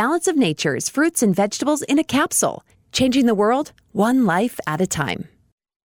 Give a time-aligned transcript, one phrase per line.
[0.00, 4.80] Balance of Nature's fruits and vegetables in a capsule, changing the world one life at
[4.80, 5.28] a time.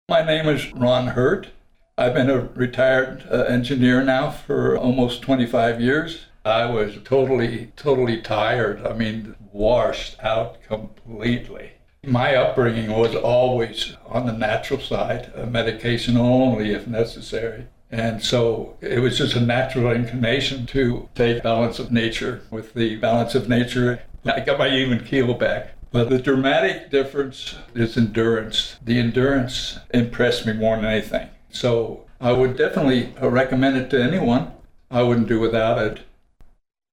[0.07, 1.49] My name is Ron Hurt.
[1.97, 6.27] I've been a retired uh, engineer now for almost 25 years.
[6.45, 8.87] I was totally, totally tired.
[8.87, 11.71] I mean, washed out completely.
[12.05, 17.67] My upbringing was always on the natural side, uh, medication only if necessary.
[17.91, 22.41] And so it was just a natural inclination to take balance of nature.
[22.49, 25.71] With the balance of nature, I got my even keel back.
[25.91, 28.77] But the dramatic difference is endurance.
[28.83, 31.29] The endurance impressed me more than anything.
[31.49, 34.51] So I would definitely recommend it to anyone.
[34.91, 36.01] I wouldn't do without it.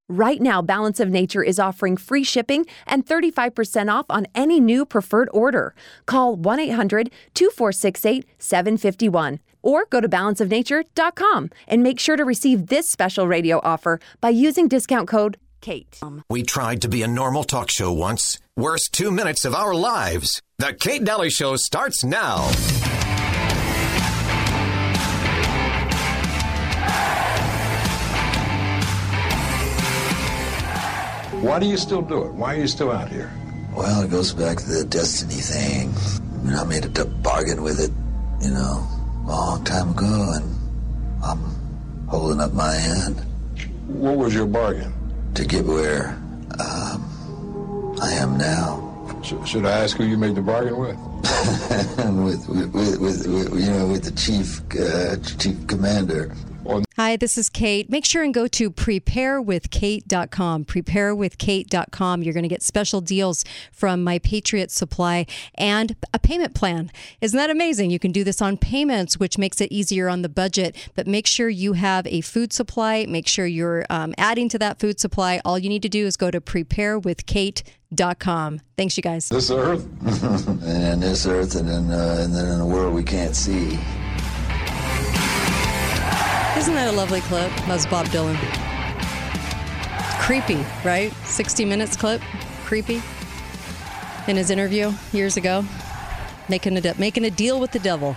[0.09, 4.85] Right now, Balance of Nature is offering free shipping and 35% off on any new
[4.85, 5.73] preferred order.
[6.05, 12.89] Call 1 800 2468 751 or go to balanceofnature.com and make sure to receive this
[12.89, 15.99] special radio offer by using discount code KATE.
[16.29, 18.39] We tried to be a normal talk show once.
[18.57, 20.41] Worst two minutes of our lives.
[20.59, 22.51] The Kate Dalley Show starts now.
[31.43, 32.31] Why do you still do it?
[32.31, 33.29] Why are you still out here?
[33.75, 35.93] Well, it goes back to the destiny thing.
[35.93, 37.91] I mean, I made a bargain with it,
[38.41, 38.87] you know,
[39.25, 40.55] a long time ago, and
[41.21, 43.25] I'm holding up my end.
[43.87, 44.93] What was your bargain?
[45.33, 46.17] To get where
[46.61, 49.19] um, I am now.
[49.45, 50.95] Should I ask who you made the bargain with?
[52.07, 56.33] with, with, with, with, you know, with the chief, uh, chief commander.
[56.95, 57.89] Hi, this is Kate.
[57.89, 60.65] Make sure and go to preparewithkate.com.
[60.65, 62.23] Preparewithkate.com.
[62.23, 65.25] You're going to get special deals from My Patriot Supply
[65.55, 66.91] and a payment plan.
[67.19, 67.89] Isn't that amazing?
[67.91, 70.89] You can do this on payments, which makes it easier on the budget.
[70.95, 73.05] But make sure you have a food supply.
[73.07, 75.41] Make sure you're um, adding to that food supply.
[75.43, 78.61] All you need to do is go to preparewithkate.com.
[78.77, 79.29] Thanks, you guys.
[79.29, 79.85] This earth,
[80.63, 83.77] and this earth, and then uh, and then in a world we can't see.
[86.55, 87.49] Isn't that a lovely clip?
[87.49, 88.37] That was Bob Dylan.
[90.21, 91.11] Creepy, right?
[91.25, 92.21] 60 Minutes clip.
[92.63, 93.01] Creepy.
[94.27, 95.65] In his interview years ago,
[96.47, 98.15] making a, making a deal with the devil.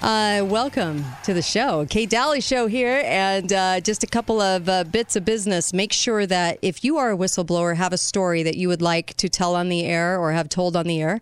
[0.00, 1.84] Uh, welcome to the show.
[1.90, 5.74] Kate Dalley Show here, and uh, just a couple of uh, bits of business.
[5.74, 9.14] Make sure that if you are a whistleblower, have a story that you would like
[9.18, 11.20] to tell on the air or have told on the air,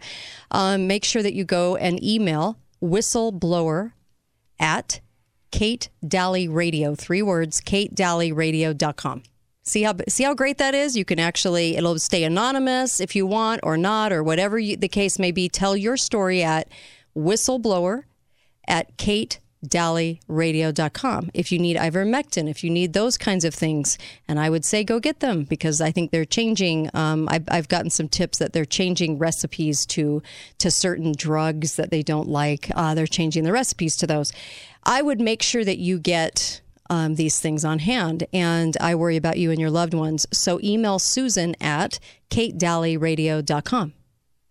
[0.52, 3.92] um, make sure that you go and email whistleblower
[4.60, 5.00] at
[5.52, 6.96] Kate Dalley Radio.
[6.96, 9.22] Three words, katedalleyradio.com.
[9.64, 10.96] See how see how great that is?
[10.96, 14.88] You can actually it'll stay anonymous if you want or not or whatever you, the
[14.88, 15.48] case may be.
[15.48, 16.68] Tell your story at
[17.16, 18.02] whistleblower
[18.66, 21.30] at katedalleyradio.com.
[21.32, 24.82] If you need ivermectin, if you need those kinds of things, and I would say
[24.82, 26.90] go get them because I think they're changing.
[26.92, 30.24] Um, I've, I've gotten some tips that they're changing recipes to
[30.58, 32.68] to certain drugs that they don't like.
[32.74, 34.32] Uh, they're changing the recipes to those.
[34.84, 36.60] I would make sure that you get
[36.90, 38.24] um, these things on hand.
[38.32, 40.26] And I worry about you and your loved ones.
[40.32, 41.98] So email Susan at
[42.30, 43.94] katedalleyradio.com.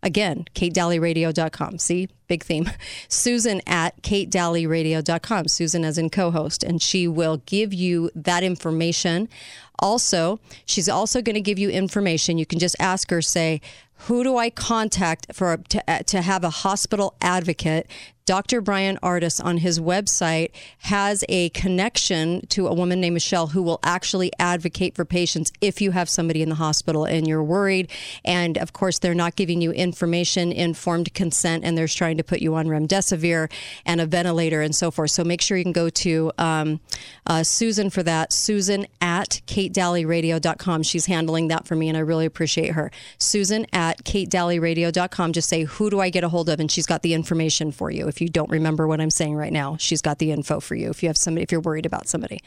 [0.03, 1.77] Again, katedalleyradio.com.
[1.77, 2.71] See, big theme.
[3.07, 5.47] Susan at katedalleyradio.com.
[5.47, 6.63] Susan as in co-host.
[6.63, 9.29] And she will give you that information.
[9.77, 12.39] Also, she's also going to give you information.
[12.39, 13.61] You can just ask her, say,
[14.05, 17.87] who do I contact for to, to have a hospital advocate?
[18.31, 18.61] Dr.
[18.61, 20.51] Bryan Ardis on his website
[20.83, 25.81] has a connection to a woman named Michelle who will actually advocate for patients if
[25.81, 27.91] you have somebody in the hospital and you're worried.
[28.23, 32.39] And of course, they're not giving you information, informed consent, and they're trying to put
[32.39, 33.51] you on remdesivir
[33.85, 35.11] and a ventilator and so forth.
[35.11, 36.79] So make sure you can go to um,
[37.27, 38.31] uh, Susan for that.
[38.31, 40.83] Susan at katedalleyradio.com.
[40.83, 42.91] She's handling that for me, and I really appreciate her.
[43.17, 45.33] Susan at katedalleyradio.com.
[45.33, 46.61] Just say, who do I get a hold of?
[46.61, 48.07] And she's got the information for you.
[48.07, 50.89] If you don't remember what I'm saying right now, she's got the info for you.
[50.89, 52.41] If you have somebody, if you're worried about somebody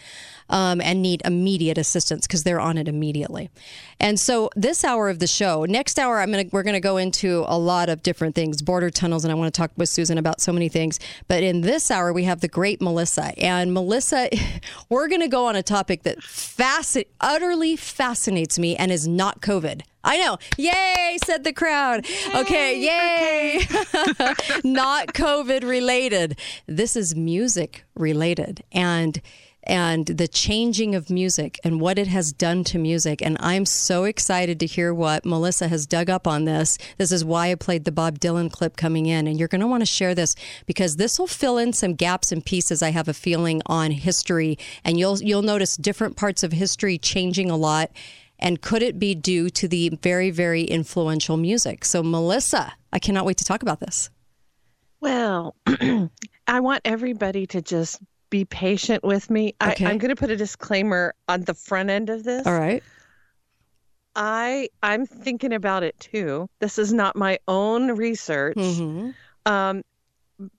[0.49, 3.51] um, and need immediate assistance, because they're on it immediately.
[4.01, 7.45] And so this hour of the show, next hour, I'm gonna we're gonna go into
[7.47, 10.41] a lot of different things, border tunnels, and I want to talk with Susan about
[10.41, 10.99] so many things.
[11.29, 14.29] But in this hour, we have the great Melissa, and Melissa,
[14.89, 16.19] we're gonna go on a topic that
[17.21, 19.83] utterly fascinates me and is not COVID.
[20.05, 20.39] I know.
[20.59, 22.07] Yay, said the crowd.
[22.35, 23.61] okay, yay.
[24.65, 26.39] Not COVID related.
[26.67, 28.63] This is music related.
[28.71, 29.21] And
[29.67, 33.23] and the changing of music and what it has done to music.
[33.23, 36.77] And I'm so excited to hear what Melissa has dug up on this.
[36.99, 39.27] This is why I played the Bob Dylan clip coming in.
[39.27, 40.35] And you're going to want to share this
[40.67, 42.83] because this will fill in some gaps and pieces.
[42.83, 47.51] I have a feeling on history, and you'll you'll notice different parts of history changing
[47.51, 47.91] a lot
[48.39, 51.85] And could it be due to the very, very influential music?
[51.85, 54.11] So, Melissa, I cannot wait to talk about this.
[55.01, 55.55] Well,
[56.47, 58.01] I want everybody to just
[58.31, 59.55] be patient with me.
[59.63, 59.87] Okay.
[59.87, 62.47] I, I'm going to put a disclaimer on the front end of this.
[62.47, 62.83] All right.
[64.17, 66.49] I I'm thinking about it too.
[66.61, 69.11] This is not my own research, hmm
[69.47, 69.83] um,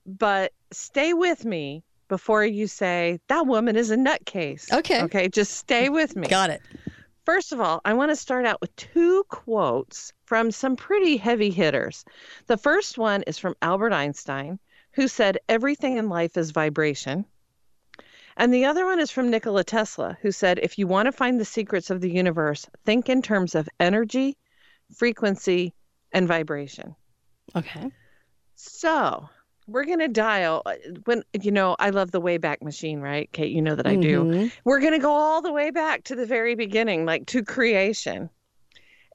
[0.06, 4.72] but stay with me before you say that woman is a nutcase.
[4.72, 5.02] Okay.
[5.02, 5.28] Okay.
[5.28, 6.28] Just stay with me.
[6.28, 6.62] Got it.
[7.26, 11.50] First of all, I want to start out with two quotes from some pretty heavy
[11.50, 12.04] hitters.
[12.46, 14.60] The first one is from Albert Einstein,
[14.92, 17.24] who said, Everything in life is vibration.
[18.36, 21.40] And the other one is from Nikola Tesla, who said, If you want to find
[21.40, 24.36] the secrets of the universe, think in terms of energy,
[24.94, 25.74] frequency,
[26.12, 26.94] and vibration.
[27.56, 27.90] Okay.
[28.54, 29.28] So
[29.66, 30.74] we're going to dial uh,
[31.04, 33.28] when, you know, I love the Wayback Machine, right?
[33.32, 34.24] Kate, you know that I do.
[34.24, 34.52] Mhm.
[34.64, 38.30] We're going to go all the way back to the very beginning, like to creation.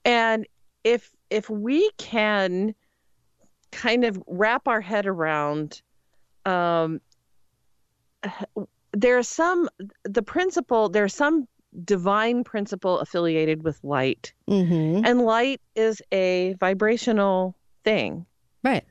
[0.04, 0.46] And
[0.84, 2.76] if if we can
[3.72, 5.82] kind of wrap our head around
[6.46, 7.00] um
[8.94, 9.70] there's some
[10.04, 11.48] the principle there's some
[11.86, 18.26] divine principle affiliated with light hmm and light is a vibrational thing
[18.64, 18.84] Right.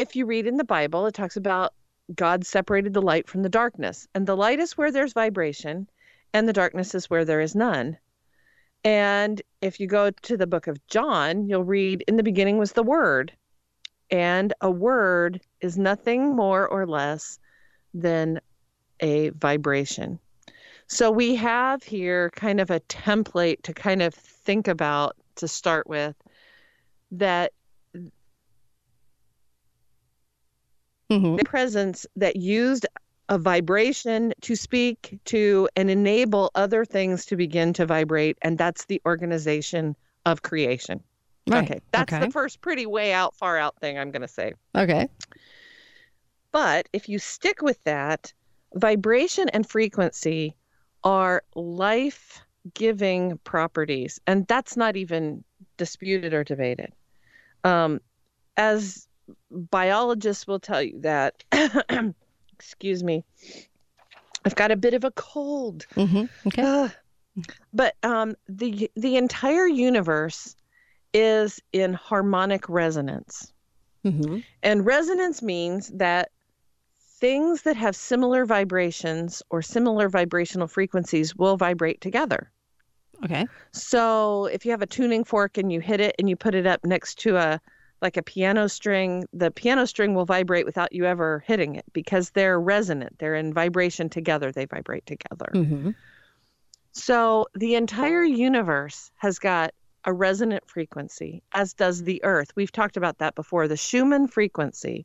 [0.00, 1.74] If you read in the Bible, it talks about
[2.14, 4.06] God separated the light from the darkness.
[4.14, 5.88] And the light is where there's vibration,
[6.32, 7.98] and the darkness is where there is none.
[8.84, 12.72] And if you go to the book of John, you'll read, In the beginning was
[12.72, 13.32] the Word.
[14.10, 17.40] And a word is nothing more or less
[17.92, 18.40] than
[19.00, 20.20] a vibration.
[20.86, 25.88] So we have here kind of a template to kind of think about to start
[25.88, 26.14] with
[27.10, 27.52] that
[31.10, 32.86] hmm presence that used
[33.28, 38.84] a vibration to speak to and enable other things to begin to vibrate and that's
[38.86, 41.00] the organization of creation
[41.48, 41.70] Right.
[41.70, 42.24] okay that's okay.
[42.26, 45.08] the first pretty way out far out thing i'm going to say Okay.
[46.52, 48.32] but if you stick with that
[48.74, 50.56] vibration and frequency
[51.04, 52.40] are life
[52.74, 55.44] giving properties and that's not even
[55.76, 56.92] disputed or debated
[57.64, 58.00] um,
[58.56, 59.06] as
[59.56, 61.42] biologists will tell you that
[62.52, 63.24] excuse me
[64.44, 66.62] i've got a bit of a cold hmm Okay.
[66.62, 66.90] Ugh.
[67.72, 70.54] but um, the the entire universe
[71.12, 73.52] is in harmonic resonance
[74.02, 76.30] hmm and resonance means that
[77.18, 82.50] things that have similar vibrations or similar vibrational frequencies will vibrate together.
[83.24, 83.46] Okay.
[83.72, 86.66] So if you have a tuning fork and you hit it and you put it
[86.66, 87.60] up next to a
[88.02, 92.30] like a piano string, the piano string will vibrate without you ever hitting it because
[92.30, 93.18] they're resonant.
[93.18, 94.52] They're in vibration together.
[94.52, 95.50] They vibrate together.
[95.52, 95.90] hmm
[96.92, 99.72] So the entire universe has got
[100.04, 102.52] a resonant frequency, as does the Earth.
[102.54, 103.66] We've talked about that before.
[103.66, 105.04] The Schumann frequency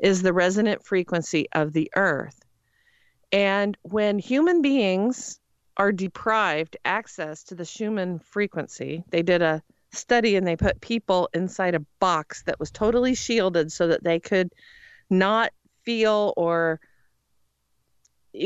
[0.00, 2.40] is the resonant frequency of the Earth.
[3.30, 5.38] And when human beings
[5.76, 11.28] are deprived access to the Schumann frequency, they did a study and they put people
[11.34, 14.52] inside a box that was totally shielded so that they could
[15.10, 15.52] not
[15.84, 16.80] feel or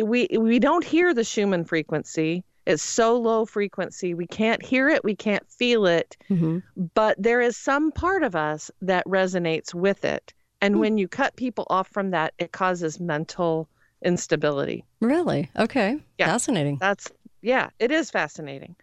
[0.02, 2.44] we we don't hear the Schumann frequency.
[2.66, 4.14] It's so low frequency.
[4.14, 6.58] We can't hear it, we can't feel it, hmm
[6.94, 10.34] but there is some part of us that resonates with it.
[10.60, 13.69] And when you cut people off from that, it causes mental
[14.05, 14.84] instability.
[15.00, 15.50] Really?
[15.56, 15.98] Okay.
[16.19, 16.26] Yeah.
[16.26, 16.76] Fascinating.
[16.79, 17.10] That's
[17.41, 18.76] yeah, it is fascinating.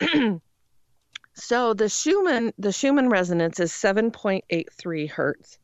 [1.40, 5.58] so the Schumann the Schumann resonance is 7.83 hertz.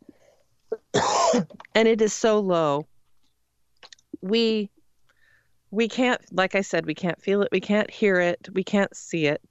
[1.75, 2.87] and it is so low.
[4.21, 4.71] We
[5.71, 8.95] we can't like I said, we can't feel it, we can't hear it, we can't
[8.97, 9.43] see it.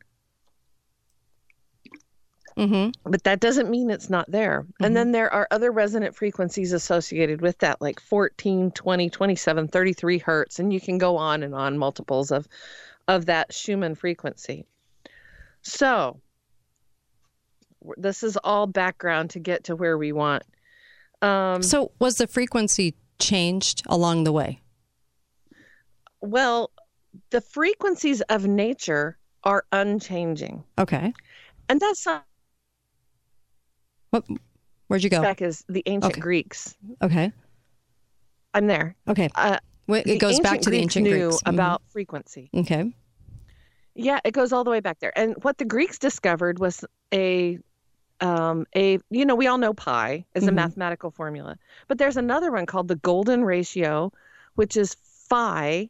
[2.58, 4.65] hmm but that doesn't mean it's not there.
[4.82, 10.17] And then there are other resonant frequencies associated with that, like 14, 20, 27, 33
[10.20, 10.60] hertz.
[10.60, 12.48] And you can go on and on multiples of,
[13.08, 14.65] of that Schumann frequency.
[15.66, 16.22] So
[17.98, 20.44] this is all background to get to where we want.
[21.22, 24.62] Um, So, was the frequency changed along the way?
[26.22, 26.72] well,
[27.30, 30.64] the frequencies of nature are unchanging.
[30.80, 31.14] Okay.
[31.70, 32.26] And that's not
[34.10, 34.24] What?
[34.88, 35.22] Where'd you go?
[35.22, 36.22] back is the ancient Okay.
[36.22, 36.76] Greeks.
[37.02, 37.32] Okay.
[38.54, 38.96] I'm there.
[39.08, 39.30] Okay.
[39.36, 39.58] Uh,
[39.88, 41.44] the it goes back to the Greeks ancient knew Greeks.
[41.44, 41.54] Mhm.
[41.54, 42.50] about frequency.
[42.54, 42.94] Okay.
[43.96, 45.18] Yeah, it goes all the way back there.
[45.18, 46.84] And what the Greeks discovered was
[47.14, 47.60] a
[48.22, 50.56] um a you know, we all know pi is a Mhm.
[50.56, 51.58] mathematical formula.
[51.88, 54.12] But there's another one called the golden ratio,
[54.56, 54.96] which is
[55.30, 55.90] phi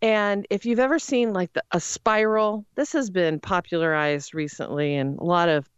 [0.00, 5.16] And if you've ever seen like the, a spiral, this has been popularized recently in
[5.18, 5.68] a lot of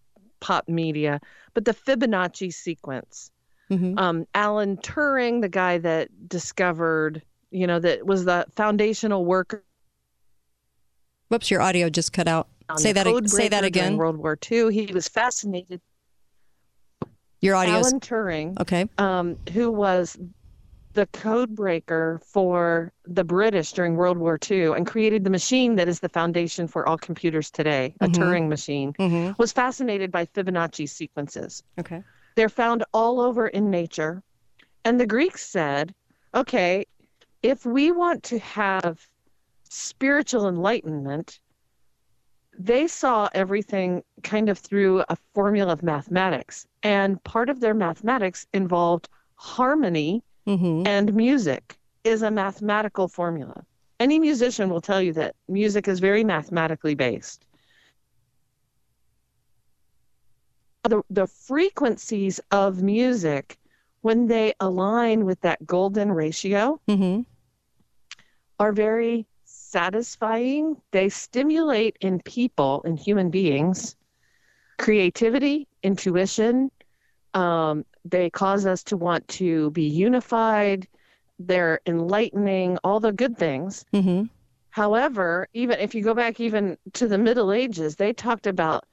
[0.41, 1.21] pop media,
[1.55, 3.31] but the Fibonacci sequence.
[3.71, 3.99] Mm-hmm.
[3.99, 9.65] Um, Alan Turing, the guy that discovered, you know, that was the foundational worker.
[11.31, 12.49] Whoops, your audio just cut out.
[12.77, 13.07] Say that.
[13.29, 13.97] Say that again.
[13.97, 14.73] World War II.
[14.75, 15.81] He was fascinated.
[17.41, 17.75] Your audio.
[17.75, 18.87] Alan Turing, Okay.
[18.99, 20.19] um, who was
[20.93, 25.87] the code breaker for the British during World War II and created the machine that
[25.89, 29.33] is the foundation for all computers today, a Turing machine, Mm-hmm.
[29.39, 31.63] was fascinated by Fibonacci sequences.
[31.79, 32.03] Okay.
[32.35, 34.23] They're found all over in nature.
[34.85, 35.95] And the Greeks said,
[36.35, 36.85] okay,
[37.43, 38.99] if we want to have
[39.71, 41.41] spiritual enlightenment,
[42.59, 46.67] they saw everything kind of through a formula of mathematics.
[46.83, 50.87] And part of their mathematics involved harmony Mm-hmm.
[50.87, 53.63] and music is a mathematical formula.
[54.01, 57.45] Any musician will tell you that music is very mathematically based.
[60.85, 63.59] The, the frequencies of music,
[64.01, 67.21] when they align with that golden ratio, Mm-hmm.
[68.59, 69.27] are very
[69.71, 70.77] satisfying.
[70.91, 73.97] They stimulate in people, in human beings,
[74.79, 76.71] creativity, intuition.
[77.35, 80.89] Um, they cause us to want to be unified.
[81.39, 83.85] They're enlightening, all the good things.
[83.93, 84.25] Mm-hmm.
[84.71, 88.85] However, even if you go back even to the Middle Ages, they talked about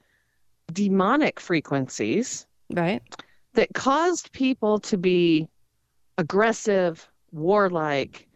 [0.72, 3.02] demonic frequencies Right.
[3.54, 5.48] that caused people to be
[6.18, 8.28] aggressive, warlike,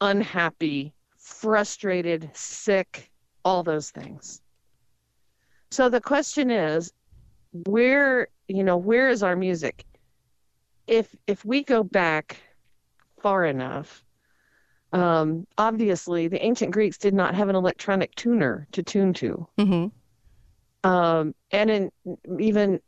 [0.00, 0.92] unhappy,
[1.40, 3.10] frustrated, sick,
[3.44, 4.42] all those things.
[5.70, 6.92] So the question is,
[7.66, 9.84] where, you know, where is our music?
[10.86, 12.38] If if we go back
[13.22, 14.04] far enough,
[14.92, 20.90] um, obviously the ancient Greeks did not have an electronic tuner to tune to Mm-hmm.
[20.90, 21.90] um, and in
[22.38, 22.80] even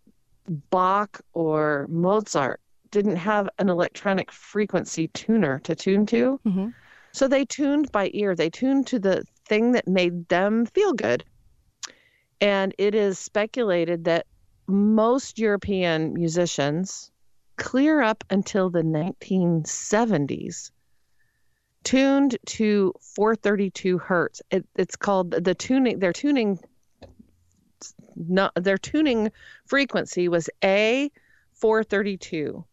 [0.71, 6.41] Bach or Mozart didn't have an electronic frequency tuner to tune to.
[6.45, 6.69] Mm-hmm.
[7.13, 8.35] So they tuned by ear.
[8.35, 11.25] They tuned to the thing that made them feel good.
[12.41, 14.27] And it is speculated that
[14.67, 17.11] most European musicians,
[17.57, 20.71] clear up until the 1970s,
[21.85, 24.41] tuned to 432 hertz.
[24.51, 25.99] It, it's called the tuning.
[25.99, 26.59] Their tuning
[28.15, 29.33] no, their tuning
[29.67, 31.11] frequency was A
[31.53, 32.65] 432.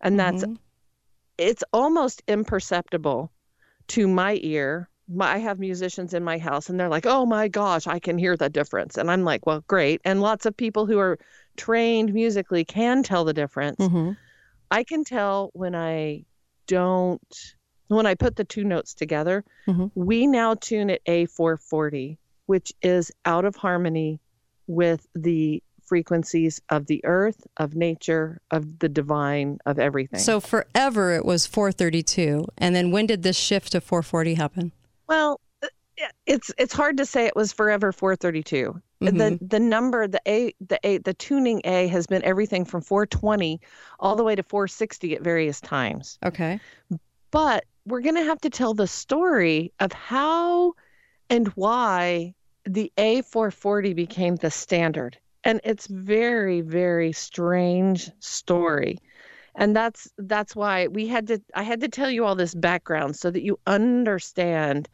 [0.00, 0.58] And that's Mhm.
[1.38, 3.32] it's almost imperceptible
[3.88, 4.88] to my ear.
[5.08, 8.16] My, I have musicians in my house and they're like, "Oh my gosh, I can
[8.16, 11.18] hear the difference." And I'm like, "Well, great." And lots of people who are
[11.56, 13.80] trained musically can tell the difference.
[13.80, 14.12] Mm-hmm.
[14.70, 16.24] I can tell when I
[16.66, 17.20] don't
[17.88, 19.44] when I put the two notes together.
[19.68, 19.90] Mhm.
[19.94, 24.20] We now tune at A440, which is out of harmony
[24.66, 30.20] with the frequencies of the earth, of nature, of the divine, of everything.
[30.20, 34.72] So forever it was 432, and then when did this shift to 440 happen?
[35.08, 35.68] Well, uh,
[36.26, 38.80] it's it's hard to say it was forever 432.
[39.00, 39.46] The Mm-hmm.
[39.46, 43.60] the number the a the a the tuning a has been everything from 420
[44.00, 46.18] all the way to 460 at various times.
[46.24, 46.58] Okay.
[47.30, 50.72] But we're going to have to tell the story of how
[51.28, 55.18] and why the A440 became the standard.
[55.44, 58.98] And it's very very strange story.
[59.56, 63.16] And that's that's why we had to I had to tell you all this background
[63.16, 64.88] so that you understand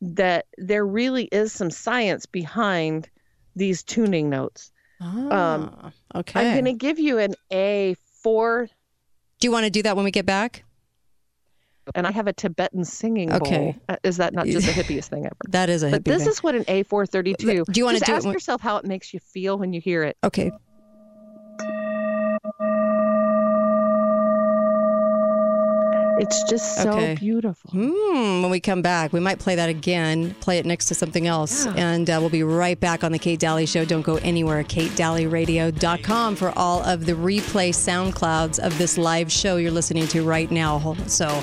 [0.00, 3.08] that there really is some science behind
[3.54, 4.70] these tuning notes.
[5.00, 6.40] Ah, okay.
[6.40, 8.68] I'm going to give you an A4
[9.40, 10.65] Do you want to do that when we get back?
[11.94, 13.72] And I have a Tibetan singing Okay.
[13.72, 13.74] bowl.
[13.88, 15.36] Uh, Is that not just the hippiest thing ever?
[15.48, 16.30] That is a But this thing.
[16.30, 17.36] is what an A432.
[17.36, 19.80] Do you Just do it ask when- yourself how it makes you feel when you
[19.80, 20.16] hear it?
[20.24, 20.50] Okay.
[26.18, 27.14] It's just so Okay.
[27.14, 27.70] beautiful.
[27.72, 31.26] Hmm, when we come back, we might play that again, play it next to something
[31.26, 31.66] else.
[31.66, 31.74] Yeah.
[31.76, 33.84] And uh, we'll be right back on The Kate Dalley Show.
[33.84, 34.64] Don't go anywhere.
[34.64, 40.50] KateDalleyRadio.com for all of the replay SoundClouds of this live show you're listening to right
[40.50, 40.96] now.
[41.06, 41.42] So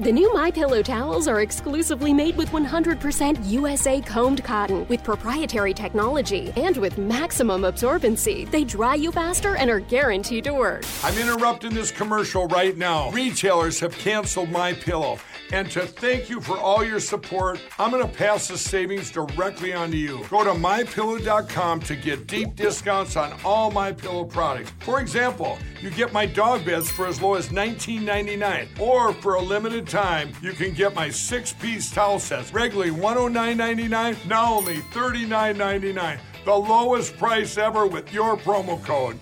[0.00, 5.74] The new My Pillow towels are exclusively made with 100% USA combed cotton with proprietary
[5.74, 8.50] technology and with maximum absorbency.
[8.50, 10.84] They dry you faster and are guaranteed to work.
[11.04, 13.10] I'm interrupting this commercial right now.
[13.10, 15.18] Retailers have canceled My Pillow.
[15.52, 19.74] And to thank you for all your support, I'm going to pass the savings directly
[19.74, 20.24] on to you.
[20.30, 24.72] Go to mypillow.com to get deep discounts on all My Pillow products.
[24.80, 29.42] For example, you get my dog beds for as low as $19.99, or for a
[29.42, 36.18] limited time, you can get my six-piece towel sets, regularly $109.99, now only $39.99.
[36.44, 39.18] The lowest price ever with your promo code.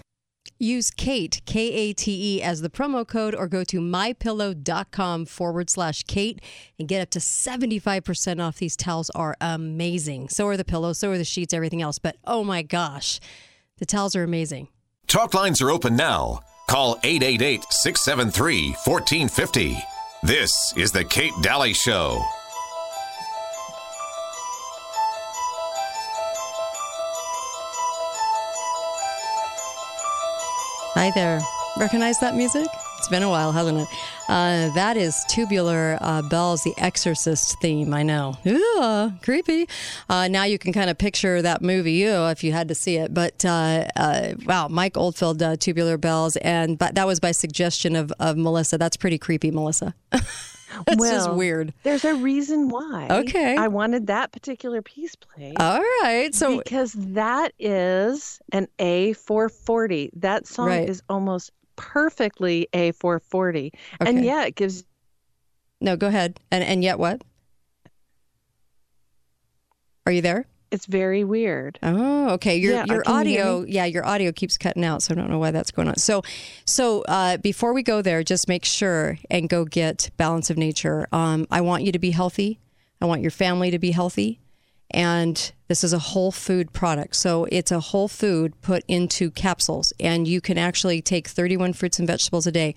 [0.60, 5.70] Use Kate, K A T E, as the promo code or go to mypillow.com forward
[5.70, 6.40] slash Kate
[6.78, 8.56] and get up to 75% off.
[8.56, 10.28] These towels are amazing.
[10.30, 11.98] So are the pillows, so are the sheets, everything else.
[11.98, 13.20] But oh my gosh,
[13.78, 14.68] the towels are amazing.
[15.06, 16.40] Talk lines are open now.
[16.68, 19.97] Call 888 673 1450.
[20.22, 22.20] This is The Kate Dalley Show.
[30.94, 31.40] Hi there.
[31.76, 32.66] Recognize that music?
[32.98, 33.88] It's been a while, hasn't it?
[34.28, 37.94] Uh, that is Tubular uh, Bells, the Exorcist theme.
[37.94, 38.36] I know.
[38.44, 39.68] Ew, creepy.
[40.08, 42.96] Uh, now you can kind of picture that movie, ew, if you had to see
[42.96, 43.14] it.
[43.14, 46.36] But uh, uh, wow, Mike Oldfield, uh, Tubular Bells.
[46.38, 48.76] And but that was by suggestion of, of Melissa.
[48.78, 49.94] That's pretty creepy, Melissa.
[50.86, 51.72] That's well, just weird.
[51.82, 53.08] There's a reason why.
[53.10, 53.56] Okay.
[53.56, 55.54] I wanted that particular piece played.
[55.58, 56.34] All right.
[56.34, 60.10] So because that is an A440.
[60.16, 60.88] That song Right.
[60.88, 63.72] is almost perfectly A440.
[64.00, 64.26] And Okay.
[64.26, 64.84] yeah, it gives
[65.80, 66.38] no, go ahead.
[66.50, 67.22] And and yet what?
[70.06, 70.46] Are you there?
[70.70, 71.78] it's very weird.
[71.82, 72.58] Oh, okay.
[72.58, 75.30] Your Yeah, your can you audio, yeah, your audio keeps cutting out, so I don't
[75.30, 75.96] know why that's going on.
[75.96, 76.20] So,
[76.66, 81.08] so uh, before we go there, just make sure and go get Balance of Nature.
[81.10, 82.60] Um, I want you to be healthy.
[83.00, 84.40] I want your family to be healthy,
[84.90, 87.16] and this is a whole food product.
[87.16, 91.98] So it's a whole food put into capsules, and you can actually take 31 fruits
[91.98, 92.74] and vegetables a day.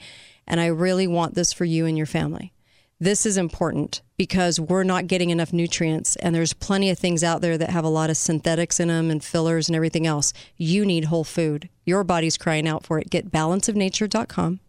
[0.48, 2.52] And I really want this for you and your family.
[3.00, 7.42] This is important because we're not getting enough nutrients, and there's plenty of things out
[7.42, 10.34] there that have a lot of synthetics in them and fillers and everything else.
[10.56, 11.70] You need whole food.
[11.86, 13.10] Your body's crying out for it.
[13.10, 14.60] Get balanceofnature.com.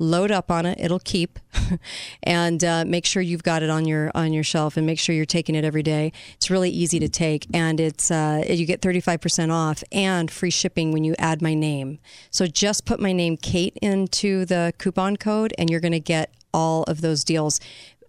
[0.00, 1.38] Load up on it; it'll keep,
[2.22, 5.12] and uh, make sure you've got it on your on your shelf, and make sure
[5.14, 6.12] you're taking it every day.
[6.34, 10.92] It's really easy to take, and it's uh, you get 35% off and free shipping
[10.92, 11.98] when you add my name.
[12.30, 16.32] So just put my name Kate into the coupon code, and you're going to get
[16.54, 17.58] all of those deals.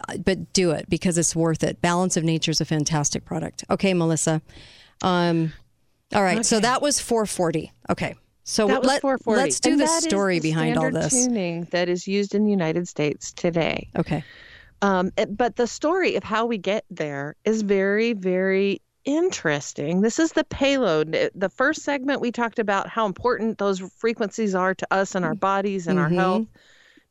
[0.07, 1.81] Uh, But do it because it's worth it.
[1.81, 3.65] Balance of Nature is a fantastic product.
[3.69, 4.41] Okay, Melissa.
[5.01, 5.53] Um,
[6.13, 7.71] all right, so that was 440.
[7.89, 8.15] Okay,
[8.49, 9.41] so That was let, 440.
[9.41, 11.13] let's do And the story behind all this.
[11.13, 13.89] tuning that is used in the United States today.
[13.95, 14.23] Okay.
[14.81, 20.01] Um, it- but the story of how we get there is very, very interesting.
[20.01, 21.11] This is the payload.
[21.35, 25.35] The first segment, we talked about how important those frequencies are to us and our
[25.35, 26.15] bodies and our Mhm.
[26.15, 26.47] health.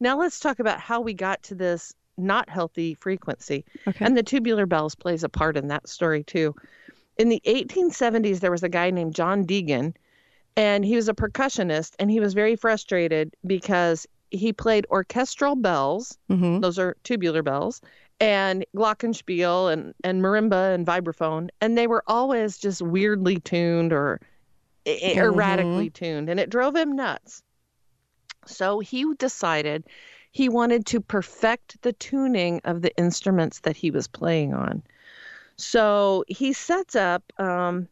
[0.00, 3.64] Now let's talk about how we got to this not healthy frequency.
[3.86, 4.04] Okay.
[4.04, 6.52] And the tubular bells plays a part in that story too.
[7.16, 9.94] In the 1870s, there was a guy named John Deagan,
[10.58, 16.18] and he was a percussionist, and he was very frustrated because he played orchestral bells.
[16.28, 16.60] Mhm.
[16.60, 17.80] those are tubular bells
[18.20, 21.48] and glockenspiel and, and marimba and vibraphone.
[21.60, 24.20] And they were always just weirdly tuned or
[24.86, 27.42] i- erratically tuned and it drove him nuts.
[28.46, 29.84] So he decided
[30.32, 34.82] he wanted to perfect the tuning of the instruments that he was playing on.
[35.56, 37.88] So he sets up um,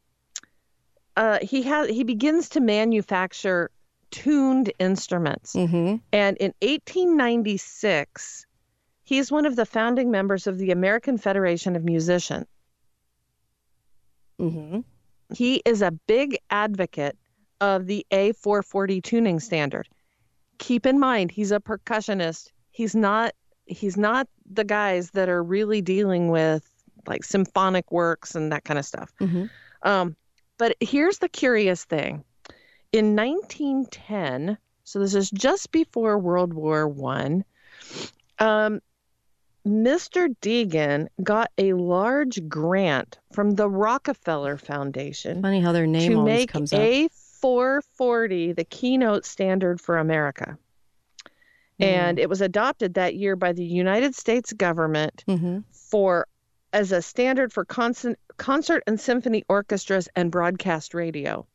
[1.17, 3.71] uh, he has he begins to manufacture
[4.11, 5.97] tuned instruments Mm-hmm.
[6.13, 8.47] and in 1896,
[9.05, 12.47] he's one of the founding members of the American Federation of Musicians.
[14.41, 14.81] Mm-hmm.
[15.35, 17.17] He is a big advocate
[17.61, 19.89] of the A440 tuning standard.
[20.59, 22.51] Keep in mind, he's a percussionist.
[22.71, 23.33] He's not
[23.67, 26.69] he's not the guys that are really dealing with
[27.09, 29.13] like symphonic works and that kind of stuff.
[29.21, 29.51] Mhm.
[29.83, 30.17] Um,
[30.59, 32.25] but here's the curious thing.
[32.93, 37.45] In 1910, so this is just before World War One,
[38.39, 38.81] um,
[39.67, 40.35] Mr.
[40.41, 46.33] Deagan got a large grant from the Rockefeller Foundation Funny how their name to always
[46.33, 46.81] make comes up.
[46.81, 50.57] A440 the keynote standard for America.
[51.79, 51.85] Hmm.
[51.85, 55.59] And it was adopted that year by the United States government Mm-hmm.
[55.73, 56.27] for
[56.73, 61.47] as a standard for concert, concert and symphony orchestras and broadcast radio.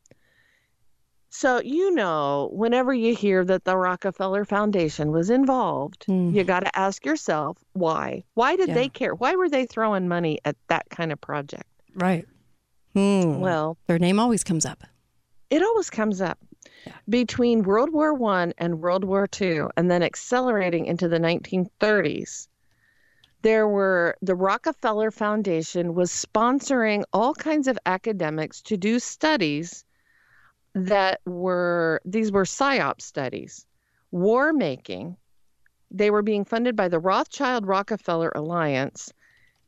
[1.34, 6.34] So, you know, whenever you hear that the Rockefeller Foundation was involved, Mm.
[6.34, 8.24] you got to ask yourself why?
[8.34, 8.74] Why did Yeah.
[8.76, 9.16] they care?
[9.16, 11.70] Why were they throwing money at that kind of project?
[11.96, 12.28] Right.
[12.94, 13.40] Hmm.
[13.40, 14.84] Well, their name always comes up.
[15.50, 16.40] it always comes up
[17.10, 22.48] between World War One and World War Two, and then accelerating into the 1930s.
[23.44, 29.84] There were the Rockefeller Foundation was sponsoring all kinds of academics to do studies
[30.76, 33.66] that were these were psyop studies,
[34.12, 35.18] war making.
[35.90, 39.12] They were being funded by the Rothschild Rockefeller Alliance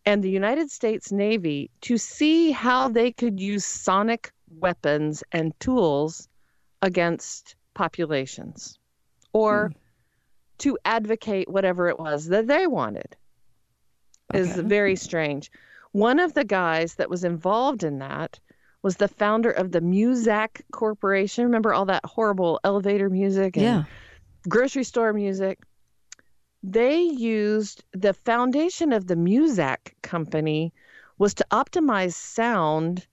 [0.06, 6.30] and the United States Navy to see how they could use sonic weapons and tools
[6.82, 8.78] against populations
[9.34, 9.78] or hmm.
[10.60, 13.16] to advocate whatever it was that they wanted
[14.34, 14.68] is Okay.
[14.68, 15.52] very strange.
[15.92, 18.40] One of the guys that was involved in that
[18.82, 21.46] was the founder of the Muzak Corporation.
[21.46, 23.84] Remember all that horrible elevator music and Yeah.
[24.50, 25.60] grocery store music?
[26.64, 30.74] They used the foundation of the Muzak company
[31.18, 33.06] was to optimize sound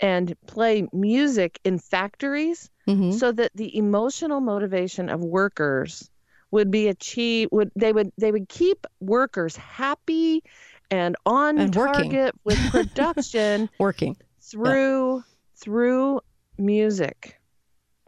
[0.00, 3.12] and play music in factories Mhm.
[3.12, 6.10] so that the emotional motivation of workers
[6.50, 10.42] would be achieved would they would they would keep workers happy
[10.90, 12.10] and on And working.
[12.10, 14.16] target with production Working.
[14.40, 15.22] through
[15.56, 16.20] through
[16.58, 17.38] music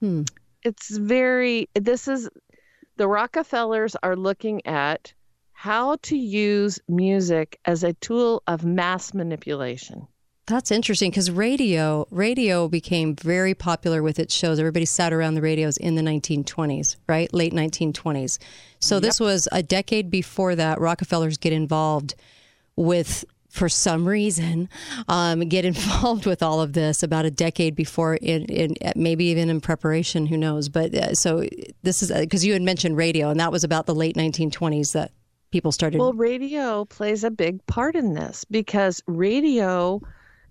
[0.01, 0.23] Hmm.
[0.65, 2.29] it's very this is
[2.97, 5.13] the rockefellers are looking at
[5.53, 10.07] how to use music as a tool of mass manipulation
[10.49, 14.59] That's interesting because radio radio became very popular with its shows.
[14.59, 17.33] Everybody sat around the radios in the 1920s, right?
[17.35, 18.39] Late 1920s.
[18.81, 20.81] So this was a decade before that.
[20.81, 22.15] Rockefellers get involved
[22.77, 24.71] with, for some reason,
[25.07, 29.51] um, get involved with all of this about a decade before, in, in maybe even
[29.51, 30.25] in preparation.
[30.27, 30.71] Who knows?
[30.71, 31.45] But uh, so
[31.83, 35.13] this is because you had mentioned radio, and that was about the late 1920s that
[35.51, 36.01] people started.
[36.01, 40.01] Well, radio plays a big part in this because radio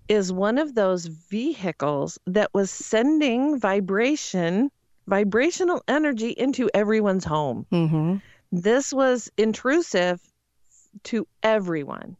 [0.08, 4.70] is one of those vehicles that was sending vibration,
[5.06, 7.66] vibrational energy into everyone's home.
[7.70, 8.16] hmm
[8.52, 10.20] This was intrusive
[11.04, 12.16] to everyone.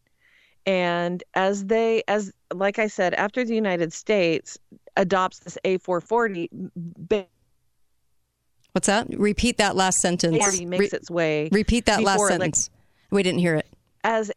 [0.66, 4.59] And as they, as like I said, after the United States
[4.96, 6.48] adopts this A440,
[8.72, 9.09] What's that?
[9.18, 10.37] Repeat that last sentence.
[10.37, 11.48] 40 makes Re- its way.
[11.51, 12.70] Repeat that last before, like, sentence.
[13.11, 13.66] we didn't hear it.
[14.05, 14.31] as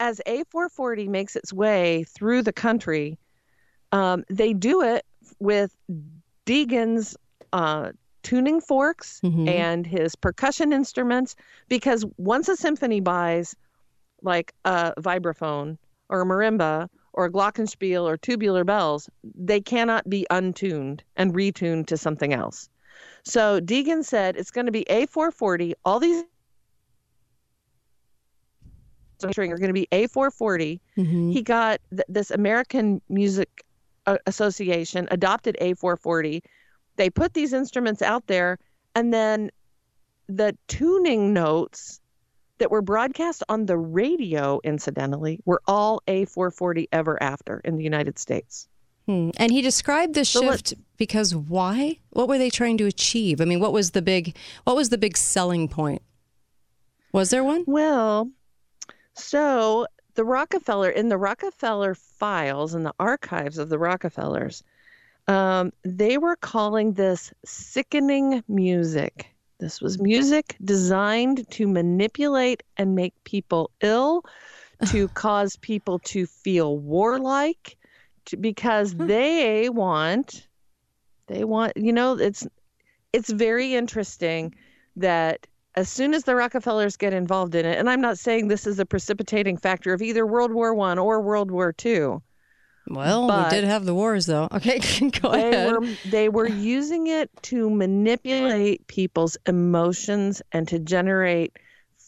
[0.00, 3.18] as A440 makes its way through the country,
[3.92, 5.04] um, they do it
[5.38, 5.76] with
[6.46, 7.16] Deagan's
[7.52, 9.48] uh, tuning forks Mhm.
[9.48, 11.36] and his percussion instruments.
[11.68, 13.54] Because once a symphony buys
[14.22, 15.78] like a vibraphone
[16.08, 21.86] or a marimba or a glockenspiel or tubular bells, they cannot be untuned and retuned
[21.86, 22.68] to something else.
[23.24, 25.74] So Deegan said it's going to be A440.
[25.84, 26.24] All these
[29.32, 30.80] string are going to be A440.
[30.96, 31.32] Mhm.
[31.32, 33.64] He got th- this American Music
[34.06, 36.42] uh, Association adopted A440.
[36.96, 38.58] They put these instruments out there,
[38.94, 39.50] and then
[40.28, 42.00] the tuning notes
[42.58, 48.18] that were broadcast on the radio, incidentally, were all A440 ever after in the United
[48.18, 48.68] States.
[49.06, 49.30] Hmm.
[49.36, 51.98] And he described the So shift because why?
[52.10, 53.40] What were they trying to achieve?
[53.40, 56.00] I mean, what was the big what was the big selling point?
[57.12, 57.64] Was there one?
[57.66, 58.30] Well,
[59.14, 64.62] so the Rockefeller, in the Rockefeller files, in the archives of the Rockefellers,
[65.26, 69.34] um, they were calling this sickening music.
[69.58, 74.24] This was music designed to manipulate and make people ill,
[74.88, 77.76] to cause people to feel warlike,
[78.26, 80.46] to, because they want,
[81.28, 82.46] they want, you know, it's
[83.12, 84.54] it's very interesting
[84.96, 88.66] that as soon as the Rockefellers get involved in it, and I'm not saying this
[88.66, 92.22] is a precipitating factor of either World War One or World War Two.
[92.86, 94.46] Well, But- we did have the wars though.
[94.52, 94.78] Okay,
[95.22, 95.72] go They ahead.
[95.72, 101.56] were they were using it to manipulate people's emotions and to generate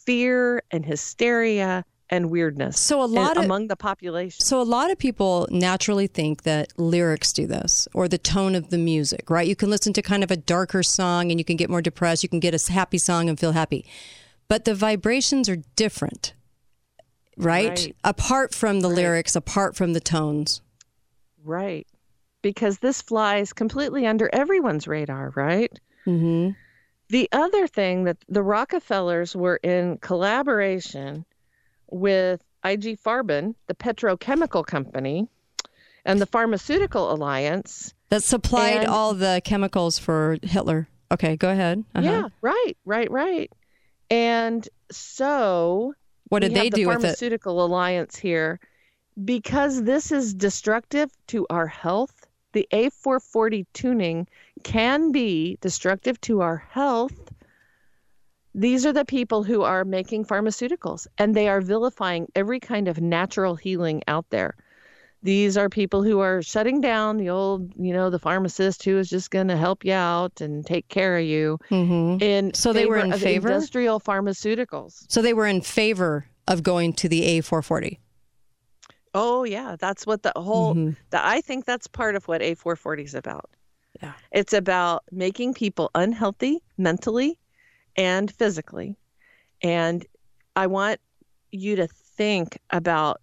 [0.04, 2.78] fear and hysteria and weirdness.
[2.78, 4.44] So a lot of- among the population.
[4.44, 8.70] So a lot of people naturally think that lyrics do this or the tone of
[8.70, 9.46] the music, right?
[9.46, 12.22] You can listen to kind of a darker song and you can get more depressed.
[12.22, 13.84] You can get a happy song and feel happy.
[14.48, 16.34] But the vibrations are different,
[17.36, 17.68] right?
[17.70, 17.96] Right.
[18.04, 20.60] Apart from the lyrics, apart from the tones.
[21.44, 21.86] Right.
[22.42, 25.72] Because this flies completely under everyone's radar, right?
[26.06, 26.50] Mm-hmm.
[27.08, 31.24] The other thing that the Rockefellers were in collaboration
[31.90, 35.28] with IG Farben, the petrochemical company,
[36.04, 40.88] and the Pharmaceutical Alliance That supplied And- all the chemicals for Hitler.
[41.12, 41.84] Okay, go ahead.
[41.94, 42.04] Uh-huh.
[42.04, 43.50] Yeah, right, right, right.
[44.10, 45.94] And so
[46.28, 47.00] What did they the do with it?
[47.02, 48.58] Pharmaceutical Alliance here
[49.24, 52.26] because this is destructive to our health.
[52.52, 54.26] The A440 tuning
[54.62, 57.14] can be destructive to our health.
[58.58, 63.02] These are the people who are making pharmaceuticals and they are vilifying every kind of
[63.02, 64.56] natural healing out there.
[65.22, 69.10] These are people who are shutting down the old, you know, the pharmacist who is
[69.10, 71.58] just going to help you out and take care of you.
[71.70, 72.22] Mhm.
[72.22, 73.48] In So they were in of favor?
[73.52, 75.04] industrial pharmaceuticals.
[75.08, 77.98] So they were in favor of going to the A440.
[79.12, 80.74] Oh yeah, that's what the whole.
[80.74, 80.90] Mm-hmm.
[81.10, 83.50] The, I think that's part of what A440 is about.
[84.02, 84.12] Yeah.
[84.32, 87.38] It's about making people unhealthy mentally
[87.96, 88.96] and physically,
[89.62, 90.04] and
[90.54, 91.00] I want
[91.50, 93.20] you to think about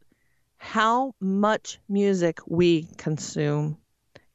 [0.58, 3.78] how much music we consume.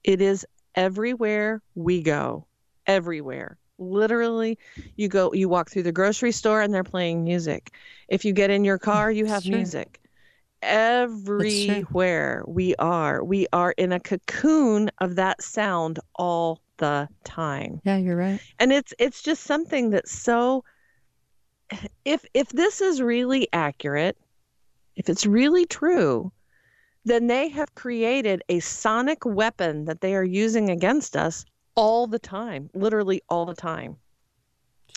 [0.04, 2.46] It is everywhere we go,
[2.86, 3.56] everywhere.
[3.78, 4.58] Literally,
[4.96, 7.72] you go, you walk through the grocery store and they're playing music.
[8.08, 10.00] If you get in your car, you have music.
[10.60, 17.96] Everywhere we are, we are in a cocoon of that sound all the time Yeah,
[17.98, 18.40] you're right.
[18.58, 20.64] and it's it's just something that's so
[22.04, 24.16] if if this is really accurate
[24.96, 26.32] if it's really true
[27.04, 32.18] then they have created a sonic weapon that they are using against us all the
[32.18, 33.96] time literally all the time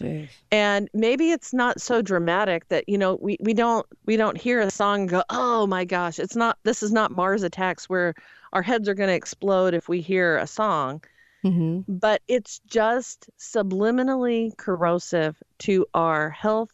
[0.02, 0.30] Jeez.
[0.52, 4.62] and maybe it's not so dramatic that you know we, we don't we don't hear
[4.62, 8.14] a song go oh my gosh it's not this is not mars attacks where
[8.54, 11.04] our heads are going to explode if we hear a song
[11.42, 16.72] hmm but it's just subliminally corrosive to our health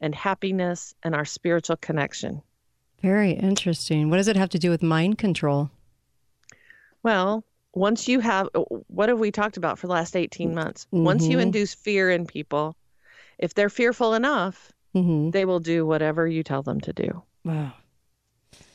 [0.00, 2.42] and happiness and our spiritual connection.
[3.00, 4.10] Very interesting.
[4.10, 5.70] What does it have to do with mind control?
[7.02, 8.48] Well, once you have,
[8.88, 10.86] what have we talked about for the last 18 months?
[10.90, 11.42] Once you Mhm.
[11.42, 12.76] induce fear in people,
[13.38, 17.22] if they're fearful enough, hmm they will do whatever you tell them to do.
[17.44, 17.72] Wow.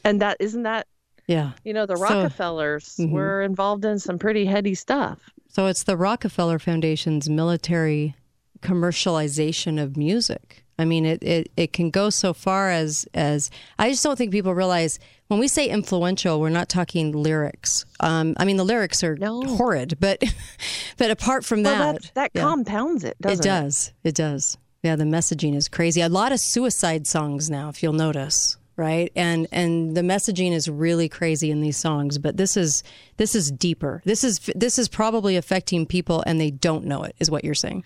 [0.05, 0.87] And that isn't that,
[1.27, 1.51] Yeah.
[1.63, 3.11] you know, the So- Rockefellers Mhm.
[3.11, 5.19] were involved in some pretty heady stuff.
[5.47, 8.15] So it's the Rockefeller Foundation's military
[8.61, 10.63] commercialization of music.
[10.79, 14.31] I mean, it, it, it can go so far as as I just don't think
[14.31, 17.85] people realize when we say influential, we're not talking lyrics.
[17.99, 19.43] Um, I mean, the lyrics are No.
[19.43, 20.21] horrid, but
[20.97, 22.41] but apart from Well, that, that, that yeah.
[22.41, 23.51] compounds it, doesn't it it?
[23.51, 23.93] does.
[24.03, 24.57] It does.
[24.81, 26.01] Yeah, the messaging is crazy.
[26.01, 29.11] A lot of suicide songs now, if you'll notice, right?
[29.15, 32.17] And and the messaging is really crazy in these songs.
[32.17, 32.83] But this is
[33.17, 34.01] this is deeper.
[34.05, 37.15] This is this is probably affecting people, and they don't know it.
[37.19, 37.83] Is what you're saying?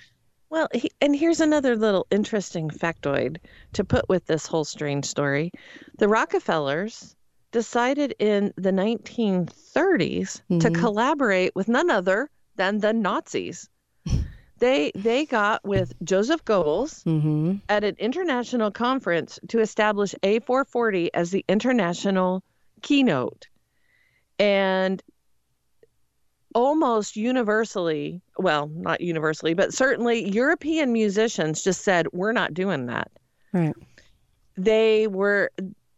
[0.50, 3.38] Well, he, and here's another little interesting factoid
[3.74, 5.52] to put with this whole strange story.
[5.98, 7.16] The Rockefellers
[7.52, 10.74] decided in the 1930s to mm-hmm.
[10.82, 13.70] collaborate with none other than the Nazis.
[14.60, 17.56] they they got with Joseph Goebbels Mm-hmm.
[17.70, 22.44] at an international conference to establish A440 as the international
[22.82, 23.48] keynote.
[24.40, 25.02] And
[26.54, 33.12] almost universally, well, not universally, but certainly European musicians just said, we're not doing that.
[33.54, 33.76] Right.
[34.58, 35.52] They were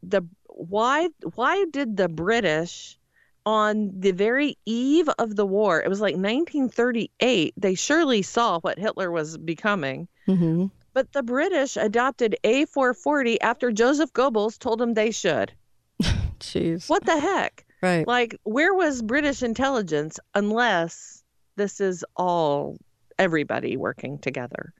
[0.03, 2.98] the why why did the British
[3.45, 8.79] on the very eve of the war, it was like 1938, they surely saw what
[8.79, 10.07] Hitler was becoming.
[10.27, 10.67] Mm-hmm.
[10.93, 15.53] But the British adopted A440 after Joseph Goebbels told them they should.
[16.39, 16.89] Jeez.
[16.89, 17.65] What the heck?
[17.81, 18.07] Right.
[18.07, 21.23] Like, where was British intelligence unless
[21.55, 22.77] this is all
[23.17, 24.73] everybody working together?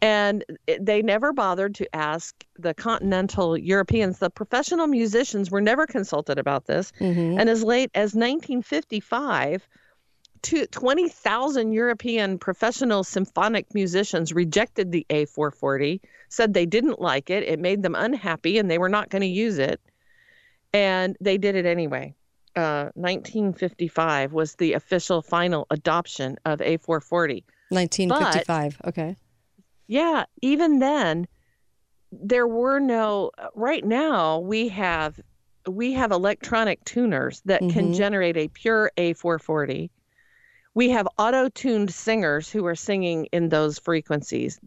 [0.00, 0.44] And
[0.80, 4.18] they never bothered to ask the continental Europeans.
[4.18, 6.92] The professional musicians were never consulted about this.
[7.00, 7.38] Mhm.
[7.38, 9.68] And as late as 1955,
[10.42, 17.60] to 20,000 European professional symphonic musicians rejected the A440, said they didn't like it, it
[17.60, 19.80] made them unhappy, and they were not going to use it.
[20.72, 22.14] And they did it anyway.
[22.56, 27.44] Uh, 1955 was the official final adoption of A440.
[27.70, 28.80] 1955.
[28.86, 29.16] okay.
[29.86, 31.26] Yeah, even then,
[32.10, 33.30] there were no.
[33.54, 35.18] Right now, we have
[35.68, 37.96] we have electronic tuners that can Mhm.
[37.96, 39.90] generate a pure A440.
[40.74, 44.58] We have auto-tuned singers who are singing in those frequencies.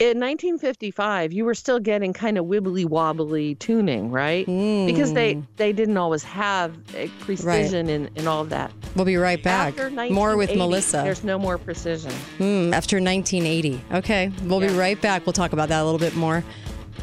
[0.00, 4.44] In 1955, you were still getting kind of wibbly wobbly tuning, right?
[4.44, 8.72] Because they they didn't always have a precision in, in all of that.
[8.96, 9.78] We'll be right back.
[9.78, 11.02] After More with Melissa.
[11.04, 12.10] There's no more precision.
[12.38, 13.80] Hmm, after 1980.
[13.92, 15.26] Okay, we'll be right back.
[15.26, 16.40] We'll talk about that a little bit more.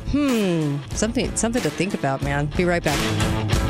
[0.10, 2.48] Hmm, something something to think about, man.
[2.58, 3.70] Be right back.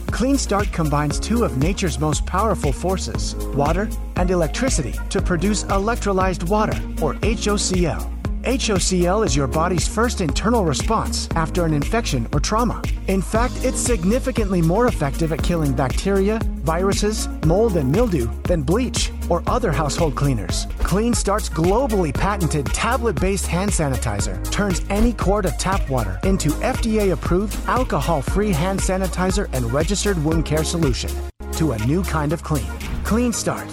[0.11, 6.47] Clean Start combines two of nature's most powerful forces, water and electricity, to produce electrolyzed
[6.49, 8.07] water, or HOCl.
[8.43, 12.81] HOCl is your body's first internal response after an infection or trauma.
[13.07, 19.11] In fact, it's significantly more effective at killing bacteria, viruses, mold, and mildew than bleach
[19.31, 20.67] or other household cleaners.
[20.79, 26.49] Clean Start's globally patented tablet based hand sanitizer turns any quart of tap water into
[26.59, 31.09] FDA approved alcohol free hand sanitizer and registered wound care solution
[31.53, 32.71] to a new kind of clean.
[33.05, 33.69] Clean Start.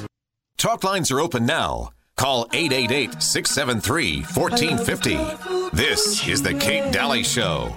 [0.59, 1.91] Talk lines are open now.
[2.17, 5.77] Call 888 673 1450.
[5.77, 7.75] This is The Kate Dalley Show.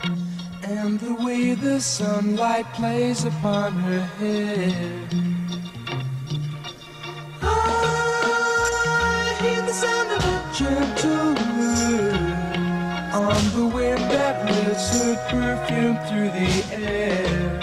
[0.64, 5.31] And the way the sunlight plays upon her hair.
[9.72, 12.14] The sound of a gentle word
[13.16, 17.62] on the wind that lifts her perfume through the air.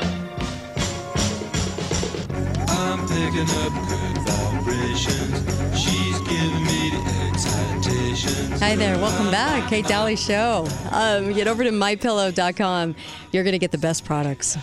[2.66, 5.78] I'm picking up good vibrations.
[5.78, 8.58] She's giving me the excitations.
[8.58, 10.66] Hi there, welcome back, Kate Dalley Show.
[10.90, 12.94] Um, get over to mypillow.com.
[13.32, 14.56] You're going to get the best products.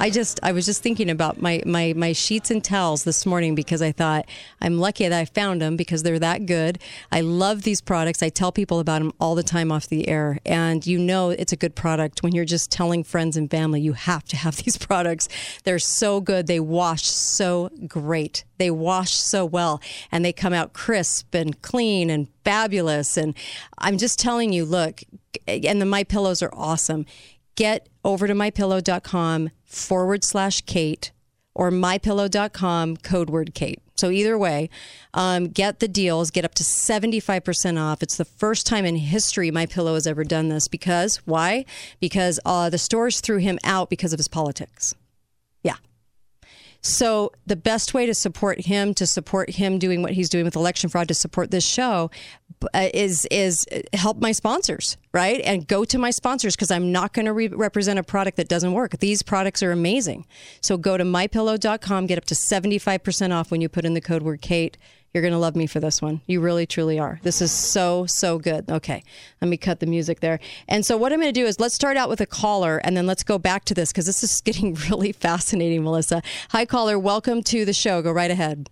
[0.00, 3.54] I just I was just thinking about my, my my sheets and towels this morning
[3.54, 4.24] because I thought
[4.58, 6.78] I'm lucky that I found them because they're that good.
[7.12, 8.22] I love these products.
[8.22, 11.52] I tell people about them all the time off the air, and you know it's
[11.52, 14.78] a good product when you're just telling friends and family you have to have these
[14.78, 15.28] products.
[15.64, 16.46] They're so good.
[16.46, 18.44] They wash so great.
[18.56, 23.18] They wash so well, and they come out crisp and clean and fabulous.
[23.18, 23.36] And
[23.76, 25.02] I'm just telling you, look,
[25.46, 27.04] and the my pillows are awesome
[27.60, 31.12] get over to mypillow.com forward slash Kate
[31.54, 33.82] or mypillow.com code word Kate.
[33.98, 34.70] So either way,
[35.12, 38.02] um, get the deals, get up to 75% off.
[38.02, 41.66] It's the first time in history My Pillow has ever done this because why?
[42.00, 44.94] Because uh, the stores threw him out because of his politics.
[45.62, 45.76] Yeah.
[46.82, 50.56] So the best way to support him, to support him doing what he's doing with
[50.56, 52.10] election fraud, to support this show,
[52.74, 55.40] uh, is is help my sponsors, right?
[55.42, 58.48] And go to my sponsors because I'm not going to re- represent a product that
[58.48, 58.98] doesn't work.
[58.98, 60.26] These products are amazing.
[60.60, 64.22] So go to mypillow.com, get up to 75% off when you put in the code
[64.22, 64.76] word Kate.
[65.12, 66.20] You're going to love me for this one.
[66.28, 67.18] You really, truly are.
[67.24, 68.70] This is so, so good.
[68.70, 69.02] Okay,
[69.40, 70.38] let me cut the music there.
[70.68, 72.96] And so, what I'm going to do is let's start out with a caller and
[72.96, 76.22] then let's go back to this because this is getting really fascinating, Melissa.
[76.50, 76.96] Hi, caller.
[76.98, 78.02] Welcome to the show.
[78.02, 78.70] Go right ahead.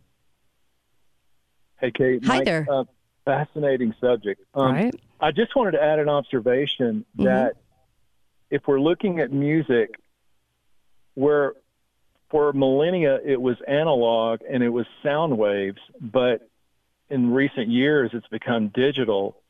[1.81, 2.25] Hey, Kate.
[2.25, 2.67] Hi Mike, there.
[2.71, 2.85] Uh,
[3.25, 4.41] fascinating subject.
[4.55, 4.95] Um, Right.
[5.21, 7.25] I just wanted to add an observation Mm-hmm.
[7.25, 7.55] that
[8.51, 9.91] if we're looking at music,
[11.15, 11.55] where
[12.31, 16.49] for millennia it was analog and it was sound waves, but
[17.11, 19.41] in recent years it's become digital.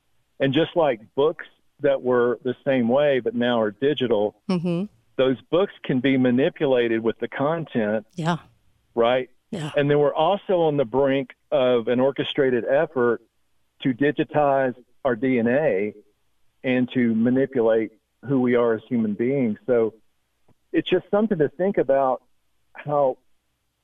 [0.40, 1.46] And just like books
[1.80, 4.84] that were the same way but now are digital, Mm-hmm.
[5.16, 8.36] those books can be manipulated with the content Yeah.
[8.94, 9.28] right?
[9.50, 9.70] Yeah.
[9.76, 13.22] And then we're also on the brink of an orchestrated effort
[13.82, 15.94] to digitize our DNA
[16.62, 17.92] and to manipulate
[18.26, 19.58] who we are as human beings.
[19.66, 19.94] So
[20.72, 22.22] it's just something to think about
[22.84, 23.18] how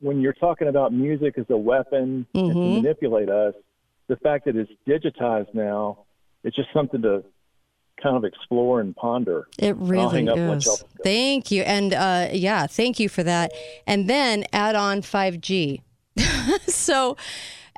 [0.00, 3.54] when you're talking about music as a weapon and to manipulate us,
[4.09, 6.04] the fact that it's digitized now,
[6.42, 7.24] it's just something to
[8.02, 9.46] kind of explore and ponder.
[9.59, 10.85] It really is.
[11.02, 11.62] Thank you.
[11.62, 13.52] And uh, yeah, thank you for that.
[13.87, 15.80] And then add on 5G.
[16.66, 17.16] so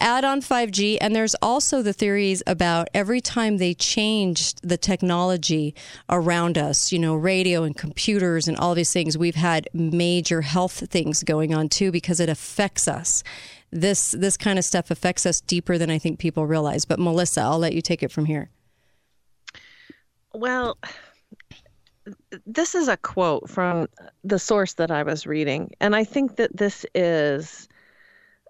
[0.00, 0.98] add on 5G.
[1.00, 5.74] And there's also the theories about every time they changed the technology
[6.08, 10.88] around us, you know, radio and computers and all these things, we've had major health
[10.90, 13.22] things going on too because it affects us.
[13.72, 16.84] This this kind of stuff affects us deeper than I think people realize.
[16.84, 18.50] But Melissa, I'll let you take it from here.
[20.32, 20.78] Well,
[22.46, 23.88] this is a quote from
[24.22, 27.68] the source that I was reading, and I think that this is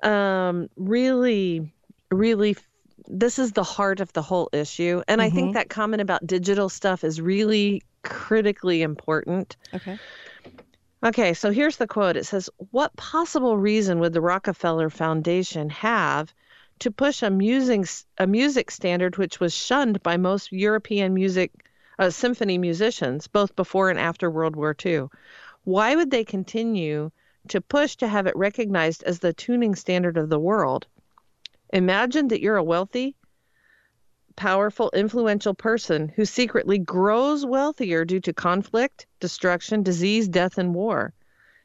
[0.06, 1.72] um, really,
[2.10, 2.56] really
[3.08, 5.02] this is the heart of the whole issue.
[5.06, 5.34] And I Mhm.
[5.34, 9.56] think that comment about digital stuff is really critically important.
[9.74, 9.98] Okay.
[11.04, 12.16] Okay, so here's the quote.
[12.16, 16.34] It says, What possible reason would the Rockefeller Foundation have
[16.80, 17.86] to push a music,
[18.18, 21.52] a music standard which was shunned by most European music
[21.98, 25.08] uh, symphony musicians, both before and after World War II?
[25.64, 27.10] Why would they continue
[27.46, 30.86] to push to have it recognized as the tuning standard of the world?
[31.72, 33.16] Imagine that you're a wealthy,
[34.36, 41.12] powerful, influential person who secretly grows wealthier due to conflict, destruction, disease, death, and war.